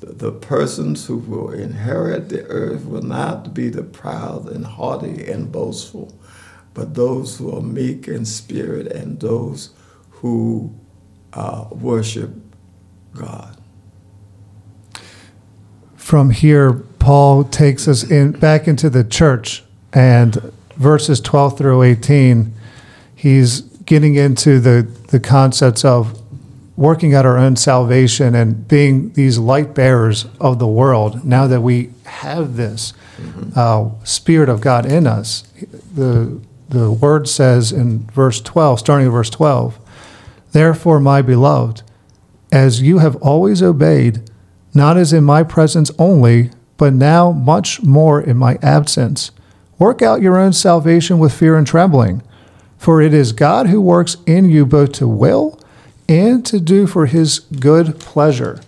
the, 0.00 0.32
persons 0.32 1.06
who 1.06 1.18
will 1.18 1.50
inherit 1.50 2.28
the 2.28 2.44
earth 2.46 2.84
will 2.84 3.02
not 3.02 3.54
be 3.54 3.68
the 3.68 3.82
proud 3.82 4.48
and 4.48 4.64
haughty 4.64 5.26
and 5.30 5.50
boastful, 5.50 6.16
but 6.74 6.94
those 6.94 7.38
who 7.38 7.56
are 7.56 7.62
meek 7.62 8.06
in 8.06 8.24
spirit 8.24 8.86
and 8.92 9.20
those 9.20 9.70
who 10.10 10.72
uh, 11.32 11.66
worship 11.70 12.30
God. 13.14 13.56
From 15.96 16.30
here, 16.30 16.72
Paul 16.72 17.44
takes 17.44 17.86
us 17.86 18.08
in 18.08 18.32
back 18.32 18.66
into 18.66 18.88
the 18.88 19.04
church, 19.04 19.64
and 19.92 20.52
verses 20.76 21.20
12 21.20 21.58
through 21.58 21.82
18, 21.82 22.54
he's 23.14 23.60
getting 23.60 24.14
into 24.14 24.60
the, 24.60 24.88
the 25.08 25.20
concepts 25.20 25.84
of 25.84 26.17
working 26.78 27.12
out 27.12 27.26
our 27.26 27.36
own 27.36 27.56
salvation 27.56 28.36
and 28.36 28.68
being 28.68 29.12
these 29.14 29.36
light 29.36 29.74
bearers 29.74 30.26
of 30.40 30.60
the 30.60 30.66
world. 30.66 31.24
Now 31.24 31.48
that 31.48 31.60
we 31.60 31.90
have 32.04 32.56
this 32.56 32.94
uh, 33.56 33.90
Spirit 34.04 34.48
of 34.48 34.60
God 34.60 34.86
in 34.86 35.04
us, 35.04 35.42
the 35.92 36.40
the 36.68 36.92
word 36.92 37.26
says 37.26 37.72
in 37.72 38.00
verse 38.10 38.42
12, 38.42 38.80
starting 38.80 39.06
at 39.06 39.12
verse 39.12 39.30
12, 39.30 39.78
Therefore, 40.52 41.00
my 41.00 41.22
beloved, 41.22 41.82
as 42.52 42.82
you 42.82 42.98
have 42.98 43.16
always 43.16 43.62
obeyed, 43.62 44.30
not 44.74 44.98
as 44.98 45.14
in 45.14 45.24
my 45.24 45.42
presence 45.42 45.90
only, 45.98 46.50
but 46.76 46.92
now 46.92 47.32
much 47.32 47.82
more 47.82 48.20
in 48.20 48.36
my 48.36 48.58
absence, 48.60 49.30
work 49.78 50.02
out 50.02 50.20
your 50.20 50.38
own 50.38 50.52
salvation 50.52 51.18
with 51.18 51.32
fear 51.32 51.56
and 51.56 51.66
trembling. 51.66 52.22
For 52.76 53.00
it 53.00 53.14
is 53.14 53.32
God 53.32 53.68
who 53.68 53.80
works 53.80 54.18
in 54.26 54.50
you 54.50 54.66
both 54.66 54.92
to 54.92 55.08
will 55.08 55.57
and 56.08 56.44
to 56.46 56.58
do 56.58 56.86
for 56.86 57.06
his 57.06 57.40
good 57.40 57.98
pleasure. 58.00 58.60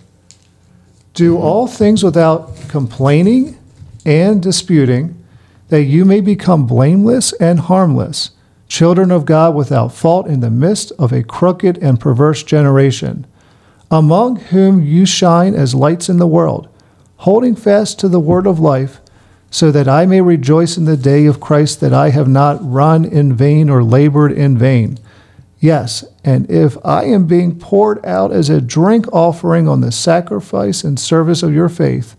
Do 1.15 1.35
mm-hmm. 1.35 1.43
all 1.43 1.67
things 1.67 2.05
without 2.05 2.55
complaining 2.69 3.59
and 4.05 4.43
disputing, 4.43 5.17
that 5.69 5.85
you 5.85 6.05
may 6.05 6.21
become 6.21 6.67
blameless 6.67 7.33
and 7.35 7.61
harmless, 7.61 8.31
children 8.69 9.11
of 9.11 9.25
God 9.25 9.55
without 9.55 9.93
fault 9.93 10.27
in 10.27 10.41
the 10.41 10.51
midst 10.51 10.93
of 10.99 11.13
a 11.13 11.23
crooked 11.23 11.79
and 11.79 11.99
perverse 11.99 12.43
generation, 12.43 13.27
among 13.91 14.37
whom 14.37 14.83
you 14.83 15.05
shine 15.07 15.55
as 15.55 15.75
lights 15.75 16.09
in 16.09 16.19
the 16.19 16.27
world, 16.27 16.69
holding 17.19 17.57
fast 17.57 17.99
to 17.99 18.09
the 18.09 18.21
word 18.21 18.47
of 18.47 18.61
life, 18.61 19.01
so 19.51 19.73
that 19.73 19.89
I 19.89 20.07
may 20.07 20.21
rejoice 20.21 20.77
in 20.77 20.85
the 20.85 20.97
day 20.97 21.27
of 21.27 21.41
Christ 21.41 21.81
that 21.81 21.93
I 21.93 22.11
have 22.11 22.29
not 22.29 22.59
run 22.63 23.05
in 23.05 23.35
vain 23.35 23.69
or 23.69 23.83
labored 23.83 24.31
in 24.31 24.57
vain. 24.57 24.99
Yes, 25.61 26.05
and 26.25 26.51
if 26.51 26.79
I 26.85 27.05
am 27.05 27.27
being 27.27 27.59
poured 27.59 28.05
out 28.05 28.33
as 28.33 28.49
a 28.49 28.63
drink 28.63 29.07
offering 29.13 29.69
on 29.69 29.83
the 29.83 29.93
sacrifice 29.93 30.83
and 30.83 30.99
service 30.99 31.43
of 31.43 31.53
your 31.53 31.69
faith, 31.69 32.17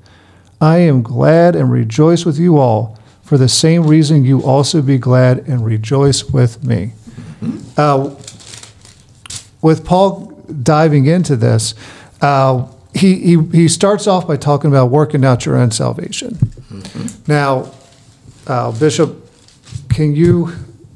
I 0.61 0.77
am 0.77 1.01
glad 1.01 1.55
and 1.55 1.71
rejoice 1.71 2.23
with 2.23 2.37
you 2.37 2.59
all. 2.59 2.99
For 3.23 3.39
the 3.39 3.49
same 3.49 3.87
reason, 3.87 4.23
you 4.25 4.43
also 4.43 4.81
be 4.83 4.99
glad 4.99 5.39
and 5.47 5.65
rejoice 5.65 6.25
with 6.25 6.63
me. 6.63 6.93
Uh, 7.75 8.15
with 9.63 9.83
Paul 9.85 10.27
diving 10.61 11.07
into 11.07 11.35
this, 11.35 11.73
uh, 12.21 12.67
he, 12.93 13.15
he, 13.15 13.41
he 13.51 13.67
starts 13.67 14.05
off 14.05 14.27
by 14.27 14.37
talking 14.37 14.69
about 14.69 14.91
working 14.91 15.25
out 15.25 15.45
your 15.47 15.55
own 15.57 15.71
salvation. 15.71 16.37
Now, 17.25 17.71
uh, 18.45 18.71
Bishop, 18.77 19.29
can 19.89 20.13
you 20.13 20.53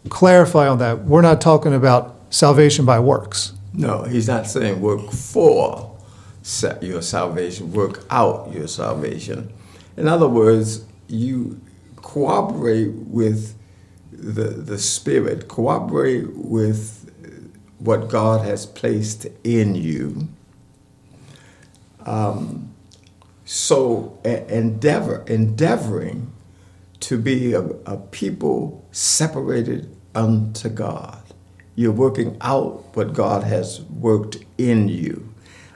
clarify 0.09 0.67
on 0.67 0.77
that? 0.79 1.05
We're 1.05 1.21
not 1.21 1.41
talking 1.41 1.73
about 1.73 2.14
salvation 2.35 2.83
by 2.83 2.99
works. 2.99 3.53
No, 3.73 4.03
he's 4.03 4.27
not 4.27 4.45
saying 4.45 4.81
work 4.81 5.09
for 5.11 5.95
your 6.81 7.01
salvation, 7.01 7.71
work 7.71 8.03
out 8.09 8.51
your 8.51 8.67
salvation. 8.67 9.53
In 9.95 10.09
other 10.09 10.27
words, 10.27 10.83
you 11.07 11.61
cooperate 11.95 12.91
with 12.91 13.57
the, 14.11 14.49
the 14.49 14.77
Spirit, 14.77 15.47
cooperate 15.47 16.35
with 16.35 17.09
what 17.79 18.09
God 18.09 18.45
has 18.45 18.65
placed 18.65 19.27
in 19.45 19.75
you. 19.75 20.27
Um, 22.05 22.73
so, 23.45 24.19
endeavor, 24.25 25.23
endeavoring 25.27 26.33
to 26.99 27.17
be 27.17 27.53
a, 27.53 27.61
a 27.61 27.97
people 27.97 28.85
separated 28.91 29.95
unto 30.13 30.67
God. 30.67 31.24
You're 31.75 31.91
working 31.91 32.37
out 32.41 32.95
what 32.95 33.13
God 33.13 33.43
has 33.43 33.81
worked 33.81 34.37
in 34.57 34.87
you. 34.87 35.33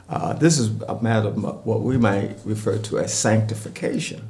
Uh, 0.07 0.33
this 0.33 0.57
is 0.57 0.81
a 0.83 1.01
matter 1.01 1.27
of 1.27 1.65
what 1.65 1.81
we 1.81 1.97
might 1.97 2.37
refer 2.43 2.77
to 2.79 2.99
as 2.99 3.13
sanctification, 3.13 4.27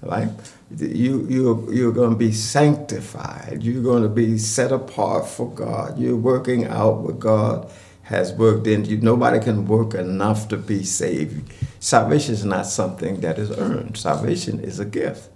right? 0.00 0.30
You, 0.74 1.26
you're, 1.28 1.74
you're 1.74 1.92
going 1.92 2.10
to 2.10 2.16
be 2.16 2.32
sanctified. 2.32 3.62
You're 3.62 3.82
going 3.82 4.04
to 4.04 4.08
be 4.08 4.38
set 4.38 4.72
apart 4.72 5.26
for 5.26 5.50
God. 5.50 5.98
You're 5.98 6.16
working 6.16 6.64
out 6.66 6.98
what 6.98 7.18
God 7.18 7.70
has 8.04 8.32
worked 8.32 8.66
in 8.66 8.86
you. 8.86 8.96
Nobody 8.98 9.38
can 9.38 9.66
work 9.66 9.92
enough 9.92 10.48
to 10.48 10.56
be 10.56 10.82
saved. 10.82 11.52
Salvation 11.78 12.32
is 12.32 12.44
not 12.44 12.66
something 12.66 13.20
that 13.20 13.38
is 13.38 13.50
earned. 13.50 13.98
Salvation 13.98 14.60
is 14.60 14.78
a 14.78 14.86
gift. 14.86 15.28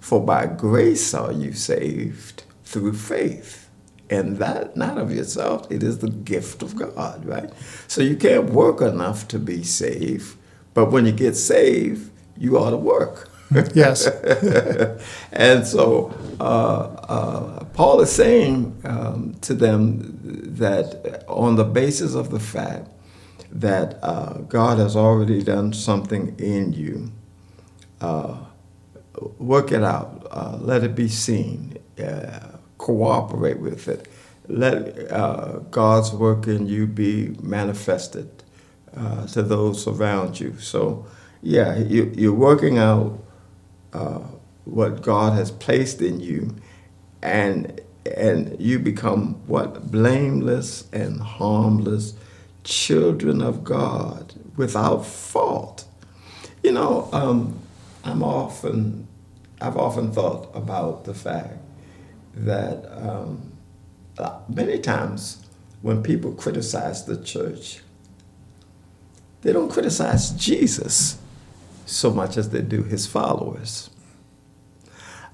For 0.00 0.20
by 0.24 0.46
grace 0.46 1.14
are 1.14 1.30
you 1.32 1.52
saved 1.52 2.42
through 2.64 2.94
faith. 2.94 3.61
And 4.12 4.36
that 4.36 4.76
not 4.76 4.98
of 4.98 5.10
yourself, 5.10 5.66
it 5.72 5.82
is 5.82 5.98
the 6.00 6.10
gift 6.10 6.62
of 6.62 6.76
God, 6.76 7.24
right? 7.24 7.50
So 7.88 8.02
you 8.02 8.14
can't 8.14 8.50
work 8.50 8.82
enough 8.82 9.26
to 9.28 9.38
be 9.38 9.62
saved, 9.62 10.36
but 10.74 10.92
when 10.92 11.06
you 11.06 11.12
get 11.12 11.34
saved, 11.34 12.10
you 12.36 12.58
ought 12.58 12.70
to 12.70 12.76
work. 12.76 13.28
Yes. 13.74 14.06
and 15.32 15.66
so 15.66 16.10
uh, 16.40 16.84
uh, 17.16 17.64
Paul 17.74 18.00
is 18.00 18.10
saying 18.10 18.80
um, 18.84 19.34
to 19.42 19.52
them 19.52 20.18
that 20.56 21.24
on 21.28 21.56
the 21.56 21.64
basis 21.64 22.14
of 22.14 22.30
the 22.30 22.40
fact 22.40 22.88
that 23.50 23.98
uh, 24.02 24.38
God 24.48 24.78
has 24.78 24.96
already 24.96 25.42
done 25.42 25.74
something 25.74 26.34
in 26.38 26.72
you, 26.72 27.12
uh, 28.00 28.38
work 29.38 29.70
it 29.70 29.82
out, 29.82 30.26
uh, 30.30 30.56
let 30.58 30.82
it 30.82 30.94
be 30.94 31.08
seen, 31.08 31.76
uh, 32.02 32.51
cooperate 32.82 33.60
with 33.60 33.86
it, 33.86 34.08
let 34.48 35.10
uh, 35.12 35.60
God's 35.70 36.12
work 36.12 36.48
in 36.48 36.66
you 36.66 36.86
be 36.86 37.28
manifested 37.40 38.28
uh, 38.96 39.26
to 39.28 39.42
those 39.42 39.86
around 39.86 40.40
you. 40.40 40.58
So, 40.58 41.06
yeah, 41.42 41.78
you, 41.78 42.12
you're 42.14 42.34
working 42.34 42.78
out 42.78 43.22
uh, 43.92 44.18
what 44.64 45.02
God 45.02 45.34
has 45.34 45.50
placed 45.50 46.02
in 46.02 46.20
you, 46.20 46.56
and 47.22 47.80
and 48.16 48.60
you 48.60 48.80
become 48.80 49.34
what 49.46 49.92
blameless 49.92 50.88
and 50.92 51.20
harmless 51.20 52.14
children 52.64 53.40
of 53.40 53.62
God 53.62 54.34
without 54.56 55.06
fault. 55.06 55.84
You 56.64 56.72
know, 56.72 57.08
um, 57.12 57.60
I'm 58.02 58.24
often 58.24 59.06
I've 59.60 59.76
often 59.76 60.10
thought 60.10 60.50
about 60.54 61.04
the 61.04 61.14
fact 61.14 61.61
that 62.34 62.86
um, 62.90 63.52
uh, 64.18 64.38
many 64.48 64.78
times 64.78 65.46
when 65.82 66.02
people 66.02 66.32
criticize 66.32 67.04
the 67.04 67.22
church, 67.22 67.80
they 69.42 69.52
don't 69.52 69.70
criticize 69.70 70.30
Jesus 70.30 71.18
so 71.86 72.10
much 72.10 72.36
as 72.36 72.50
they 72.50 72.62
do 72.62 72.82
his 72.82 73.06
followers. 73.06 73.90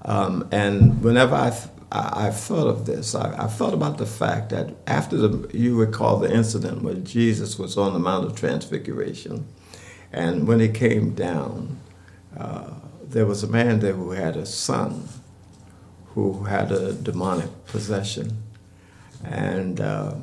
Um, 0.03 0.47
and 0.51 1.03
whenever 1.03 1.35
I've, 1.35 1.69
I, 1.91 2.31
thought 2.31 2.67
of 2.67 2.85
this, 2.85 3.15
I, 3.15 3.35
have 3.35 3.53
thought 3.53 3.73
about 3.73 3.97
the 3.97 4.05
fact 4.05 4.49
that 4.49 4.75
after 4.87 5.17
the, 5.17 5.55
you 5.55 5.77
recall 5.77 6.17
the 6.17 6.33
incident 6.33 6.81
where 6.81 6.95
Jesus 6.95 7.59
was 7.59 7.77
on 7.77 7.93
the 7.93 7.99
Mount 7.99 8.25
of 8.25 8.35
Transfiguration, 8.35 9.47
and 10.11 10.47
when 10.47 10.59
he 10.59 10.69
came 10.69 11.13
down, 11.13 11.79
uh, 12.37 12.71
there 13.03 13.25
was 13.25 13.43
a 13.43 13.47
man 13.47 13.79
there 13.79 13.93
who 13.93 14.11
had 14.11 14.37
a 14.37 14.45
son 14.45 15.07
who 16.15 16.43
had 16.43 16.71
a 16.71 16.93
demonic 16.93 17.65
possession. 17.67 18.43
And 19.23 19.79
uh, 19.79 20.15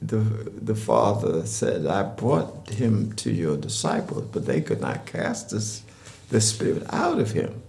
the, 0.00 0.18
the 0.18 0.74
father 0.74 1.46
said, 1.46 1.86
I 1.86 2.02
brought 2.02 2.70
him 2.70 3.12
to 3.16 3.30
your 3.30 3.56
disciples, 3.56 4.28
but 4.32 4.46
they 4.46 4.60
could 4.60 4.80
not 4.80 5.06
cast 5.06 5.50
this, 5.50 5.82
this 6.30 6.50
spirit 6.50 6.84
out 6.90 7.18
of 7.18 7.32
him. 7.32 7.62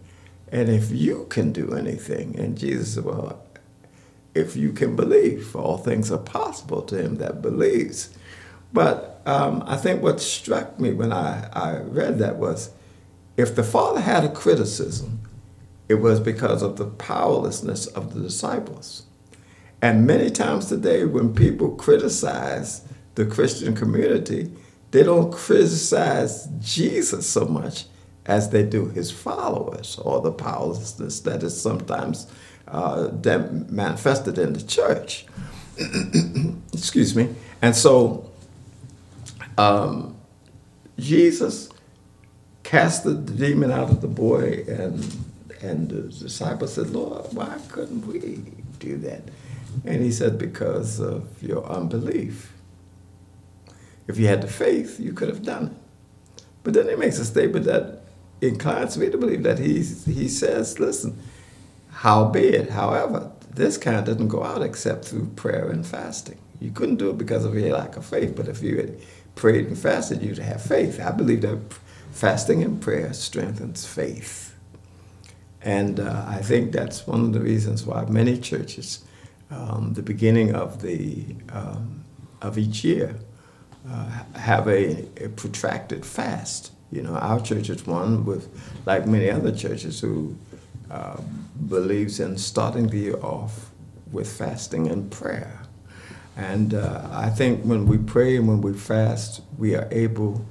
And 0.51 0.69
if 0.69 0.91
you 0.91 1.27
can 1.29 1.51
do 1.51 1.73
anything, 1.73 2.37
and 2.37 2.57
Jesus 2.57 2.95
said, 2.95 3.05
Well, 3.05 3.41
if 4.35 4.55
you 4.55 4.73
can 4.73 4.95
believe, 4.95 5.55
all 5.55 5.77
things 5.77 6.11
are 6.11 6.17
possible 6.17 6.81
to 6.83 7.01
him 7.01 7.15
that 7.17 7.41
believes. 7.41 8.09
But 8.73 9.21
um, 9.25 9.63
I 9.65 9.77
think 9.77 10.01
what 10.01 10.21
struck 10.21 10.79
me 10.79 10.93
when 10.93 11.11
I, 11.11 11.49
I 11.53 11.77
read 11.77 12.19
that 12.19 12.37
was 12.37 12.71
if 13.37 13.55
the 13.55 13.63
Father 13.63 14.01
had 14.01 14.23
a 14.23 14.29
criticism, 14.29 15.21
it 15.89 15.95
was 15.95 16.19
because 16.19 16.61
of 16.61 16.77
the 16.77 16.85
powerlessness 16.85 17.87
of 17.87 18.13
the 18.13 18.21
disciples. 18.21 19.03
And 19.81 20.05
many 20.05 20.29
times 20.29 20.67
today, 20.67 21.05
when 21.05 21.33
people 21.33 21.71
criticize 21.71 22.81
the 23.15 23.25
Christian 23.25 23.75
community, 23.75 24.51
they 24.91 25.03
don't 25.03 25.33
criticize 25.33 26.47
Jesus 26.59 27.27
so 27.27 27.45
much 27.45 27.85
as 28.25 28.49
they 28.49 28.63
do 28.63 28.87
his 28.89 29.11
followers 29.11 29.97
or 29.99 30.21
the 30.21 30.31
powerlessness 30.31 31.21
that 31.21 31.41
is 31.41 31.59
sometimes 31.59 32.27
uh, 32.67 33.09
manifested 33.69 34.37
in 34.37 34.53
the 34.53 34.61
church. 34.61 35.25
Excuse 36.73 37.15
me. 37.15 37.33
And 37.61 37.75
so 37.75 38.31
um, 39.57 40.15
Jesus 40.99 41.69
cast 42.63 43.03
the 43.03 43.15
demon 43.15 43.71
out 43.71 43.89
of 43.89 44.01
the 44.01 44.07
boy, 44.07 44.63
and 44.67 45.03
and 45.63 45.89
the 45.89 46.01
disciples 46.03 46.73
said, 46.73 46.89
Lord, 46.89 47.33
why 47.33 47.59
couldn't 47.69 48.05
we 48.07 48.19
do 48.79 48.97
that? 48.97 49.21
And 49.85 50.03
he 50.03 50.11
said, 50.11 50.37
Because 50.37 50.99
of 50.99 51.41
your 51.41 51.65
unbelief. 51.65 52.53
If 54.07 54.17
you 54.17 54.27
had 54.27 54.41
the 54.41 54.47
faith, 54.47 54.99
you 54.99 55.13
could 55.13 55.29
have 55.29 55.43
done 55.43 55.67
it. 55.67 56.43
But 56.63 56.73
then 56.73 56.89
he 56.89 56.95
makes 56.95 57.19
a 57.19 57.25
statement 57.25 57.65
that 57.65 58.03
inclines 58.41 58.97
me 58.97 59.09
to 59.09 59.17
believe 59.17 59.43
that 59.43 59.59
he, 59.59 59.81
he 59.81 60.27
says, 60.27 60.79
Listen, 60.79 61.19
howbeit, 61.91 62.71
however, 62.71 63.31
this 63.53 63.77
kind 63.77 64.05
doesn't 64.05 64.27
go 64.27 64.43
out 64.43 64.61
except 64.61 65.05
through 65.05 65.27
prayer 65.35 65.69
and 65.69 65.85
fasting. 65.85 66.37
You 66.59 66.71
couldn't 66.71 66.97
do 66.97 67.09
it 67.09 67.17
because 67.17 67.45
of 67.45 67.55
your 67.55 67.75
lack 67.75 67.97
of 67.97 68.05
faith, 68.05 68.35
but 68.35 68.47
if 68.47 68.61
you 68.61 68.77
had 68.77 68.97
prayed 69.35 69.67
and 69.67 69.77
fasted, 69.77 70.21
you'd 70.21 70.37
have 70.37 70.61
faith. 70.61 70.99
I 70.99 71.11
believe 71.11 71.41
that 71.41 71.59
fasting 72.11 72.63
and 72.63 72.81
prayer 72.81 73.13
strengthens 73.13 73.85
faith. 73.85 74.50
And 75.63 75.99
uh, 75.99 76.25
I 76.27 76.41
think 76.41 76.71
that's 76.71 77.05
one 77.05 77.21
of 77.21 77.33
the 77.33 77.39
reasons 77.39 77.85
why 77.85 78.05
many 78.05 78.37
churches 78.37 79.03
um, 79.51 79.93
the 79.93 80.01
beginning 80.01 80.55
of 80.55 80.81
the 80.81 81.35
um, 81.51 82.03
of 82.41 82.57
each 82.57 82.83
year 82.83 83.15
uh, 83.87 84.23
have 84.35 84.67
a, 84.67 85.05
a, 85.23 85.29
protracted 85.29 86.05
fast. 86.05 86.71
You 86.91 87.01
know, 87.03 87.15
our 87.15 87.39
church 87.39 87.69
is 87.69 87.85
one 87.85 88.25
with, 88.25 88.49
like 88.85 89.05
many 89.05 89.29
other 89.29 89.51
churches, 89.51 89.99
who 89.99 90.35
uh, 90.89 91.17
believes 91.67 92.19
in 92.19 92.37
starting 92.37 92.87
the 92.87 92.97
year 92.97 93.19
off 93.21 93.71
with 94.11 94.31
fasting 94.31 94.87
and 94.87 95.11
prayer. 95.11 95.61
And 96.35 96.73
uh, 96.73 97.07
I 97.11 97.29
think 97.29 97.63
when 97.63 97.85
we 97.85 97.97
pray 97.97 98.37
and 98.37 98.47
when 98.47 98.61
we 98.61 98.73
fast, 98.73 99.41
we 99.57 99.75
are 99.75 99.87
able 99.91 100.45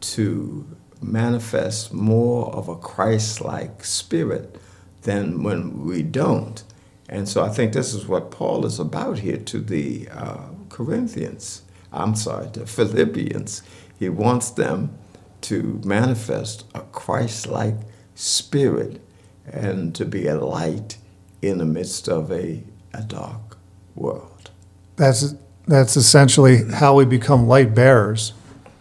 to 0.00 0.66
manifest 1.02 1.92
more 1.92 2.52
of 2.54 2.68
a 2.68 2.76
Christ-like 2.76 3.84
spirit 3.84 4.60
than 5.02 5.42
when 5.42 5.84
we 5.84 6.02
don't. 6.02 6.62
And 7.08 7.28
so 7.28 7.44
I 7.44 7.50
think 7.50 7.72
this 7.72 7.94
is 7.94 8.06
what 8.06 8.30
Paul 8.30 8.66
is 8.66 8.80
about 8.80 9.20
here 9.20 9.36
to 9.36 9.60
the 9.60 10.08
uh, 10.10 10.48
Corinthians. 10.68 11.62
I'm 11.92 12.16
sorry, 12.16 12.48
the 12.52 12.66
Philippians. 12.66 13.62
He 13.98 14.08
wants 14.08 14.50
them 14.50 14.98
to 15.42 15.80
manifest 15.84 16.64
a 16.74 16.80
Christ 16.80 17.46
like 17.46 17.76
spirit 18.14 19.00
and 19.46 19.94
to 19.94 20.04
be 20.04 20.26
a 20.26 20.34
light 20.34 20.98
in 21.40 21.58
the 21.58 21.64
midst 21.64 22.08
of 22.08 22.32
a, 22.32 22.64
a 22.92 23.02
dark 23.02 23.56
world. 23.94 24.50
That's, 24.96 25.34
that's 25.68 25.96
essentially 25.96 26.64
how 26.72 26.94
we 26.94 27.04
become 27.04 27.46
light 27.46 27.74
bearers, 27.74 28.32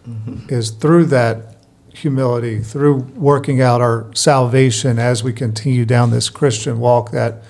mm-hmm. 0.07 0.47
is 0.49 0.71
through 0.71 1.05
that 1.07 1.54
humility, 1.95 2.59
through 2.59 2.95
working 3.15 3.61
out 3.61 3.81
our 3.81 4.13
salvation 4.13 4.99
as 4.99 5.23
we 5.23 5.33
continue 5.33 5.85
down 5.85 6.11
this 6.11 6.29
Christian 6.29 6.79
walk 6.79 7.11
that 7.11 7.43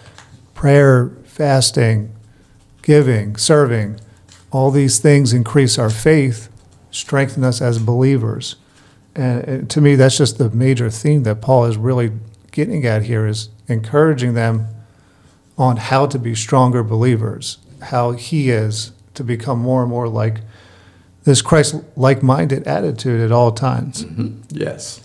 prayer, 0.53 1.11
fasting, 1.23 2.13
giving, 2.81 3.35
serving, 3.35 3.99
all 4.51 4.71
these 4.71 4.99
things 4.99 5.33
increase 5.33 5.77
our 5.77 5.89
faith, 5.89 6.49
strengthen 6.91 7.43
us 7.43 7.61
as 7.61 7.79
believers. 7.79 8.55
And 9.15 9.69
to 9.69 9.81
me, 9.81 9.95
that's 9.95 10.17
just 10.17 10.37
the 10.37 10.49
major 10.49 10.89
theme 10.89 11.23
that 11.23 11.41
Paul 11.41 11.65
is 11.65 11.77
really 11.77 12.11
getting 12.51 12.85
at 12.85 13.03
here 13.03 13.25
is 13.25 13.49
encouraging 13.67 14.33
them 14.33 14.67
on 15.57 15.77
how 15.77 16.05
to 16.05 16.19
be 16.19 16.35
stronger 16.35 16.83
believers, 16.83 17.57
how 17.83 18.11
he 18.11 18.49
is 18.49 18.91
to 19.13 19.23
become 19.23 19.59
more 19.59 19.81
and 19.81 19.89
more 19.89 20.07
like 20.07 20.41
this 21.25 21.41
Christ 21.41 21.75
like 21.97 22.23
minded 22.23 22.65
attitude 22.67 23.19
at 23.19 23.31
all 23.31 23.51
times. 23.51 24.05
Mm-hmm. 24.05 24.41
Yes. 24.51 25.01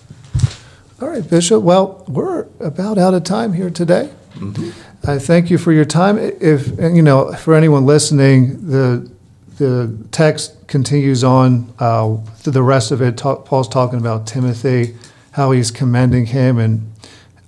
All 1.01 1.09
right, 1.09 1.29
Bishop. 1.29 1.63
Well, 1.63 2.05
we're 2.07 2.47
about 2.61 2.99
out 2.99 3.15
of 3.15 3.25
time 3.25 3.55
here 3.55 3.71
today. 3.71 4.11
Mm-hmm. 4.35 5.11
I 5.11 5.19
thank 5.19 5.51
you 5.51 5.57
for 5.57 5.73
your 5.73 5.87
time. 5.87 6.19
If 6.19 6.69
you 6.79 7.03
know, 7.03 7.33
for 7.33 7.55
anyone 7.55 7.87
listening, 7.87 8.69
the 8.69 9.11
the 9.57 9.97
text 10.13 10.69
continues 10.69 11.25
on 11.25 11.73
uh, 11.79 12.19
the 12.45 12.63
rest 12.63 12.93
of 12.93 13.01
it. 13.01 13.17
Talk, 13.17 13.47
Paul's 13.47 13.69
talking 13.69 13.99
about 13.99 14.27
Timothy, 14.27 14.95
how 15.33 15.53
he's 15.53 15.71
commending 15.71 16.27
him, 16.27 16.59
and 16.59 16.93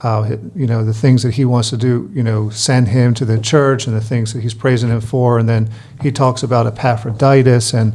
uh, 0.01 0.37
you 0.57 0.67
know 0.67 0.83
the 0.83 0.95
things 0.95 1.23
that 1.25 1.35
he 1.35 1.45
wants 1.45 1.69
to 1.71 1.77
do. 1.77 2.11
You 2.15 2.23
know, 2.23 2.49
send 2.49 2.89
him 2.89 3.13
to 3.15 3.27
the 3.27 3.39
church, 3.39 3.87
and 3.87 3.95
the 3.95 4.01
things 4.01 4.33
that 4.33 4.41
he's 4.41 4.55
praising 4.55 4.89
him 4.89 5.03
for. 5.03 5.39
And 5.39 5.47
then 5.47 5.69
he 6.01 6.11
talks 6.11 6.43
about 6.43 6.67
Epaphroditus 6.67 7.75
and. 7.75 7.93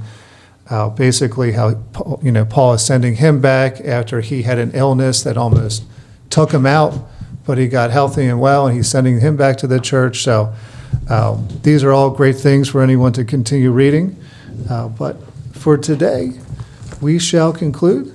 Uh, 0.69 0.89
basically, 0.89 1.53
how 1.53 1.81
you 2.21 2.31
know 2.31 2.45
Paul 2.45 2.73
is 2.73 2.85
sending 2.85 3.15
him 3.15 3.39
back 3.41 3.79
after 3.81 4.21
he 4.21 4.41
had 4.41 4.59
an 4.59 4.71
illness 4.73 5.23
that 5.23 5.37
almost 5.37 5.83
took 6.29 6.51
him 6.51 6.65
out 6.65 6.93
but 7.47 7.57
he 7.57 7.67
got 7.67 7.89
healthy 7.89 8.27
and 8.27 8.39
well, 8.39 8.67
and 8.67 8.75
he's 8.75 8.89
sending 8.89 9.21
him 9.21 9.37
back 9.37 9.57
to 9.57 9.67
the 9.67 9.79
church. 9.79 10.21
So 10.21 10.53
um, 11.09 11.47
these 11.63 11.83
are 11.83 11.93
all 11.93 12.09
great 12.11 12.35
things 12.35 12.67
for 12.67 12.83
anyone 12.83 13.13
to 13.13 13.23
continue 13.23 13.71
reading. 13.71 14.17
Uh, 14.69 14.89
but 14.89 15.15
for 15.53 15.77
today, 15.77 16.33
we 17.01 17.17
shall 17.17 17.53
conclude. 17.53 18.13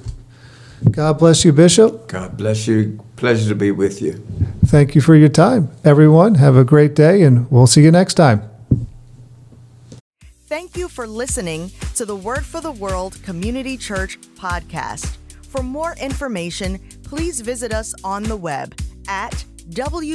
God 0.90 1.18
bless 1.18 1.44
you, 1.44 1.52
Bishop. 1.52 2.08
God 2.08 2.36
bless 2.36 2.66
you. 2.68 3.00
Pleasure 3.16 3.48
to 3.48 3.54
be 3.54 3.70
with 3.70 4.02
you. 4.02 4.22
Thank 4.66 4.94
you 4.94 5.00
for 5.00 5.14
your 5.14 5.28
time. 5.30 5.70
Everyone, 5.82 6.34
have 6.34 6.56
a 6.56 6.64
great 6.64 6.94
day, 6.94 7.22
and 7.22 7.50
we'll 7.50 7.66
see 7.66 7.82
you 7.82 7.90
next 7.90 8.14
time. 8.14 8.51
Thank 10.52 10.76
you 10.76 10.86
for 10.86 11.06
listening 11.06 11.70
to 11.94 12.04
the 12.04 12.14
Word 12.14 12.44
for 12.44 12.60
the 12.60 12.72
World 12.72 13.16
Community 13.22 13.78
Church 13.78 14.20
podcast. 14.34 15.16
For 15.48 15.62
more 15.62 15.94
information, 15.98 16.78
please 17.04 17.40
visit 17.40 17.72
us 17.72 17.94
on 18.04 18.22
the 18.22 18.36
web 18.36 18.78
at 19.08 19.46
wwcc-pa.org. 19.70 20.12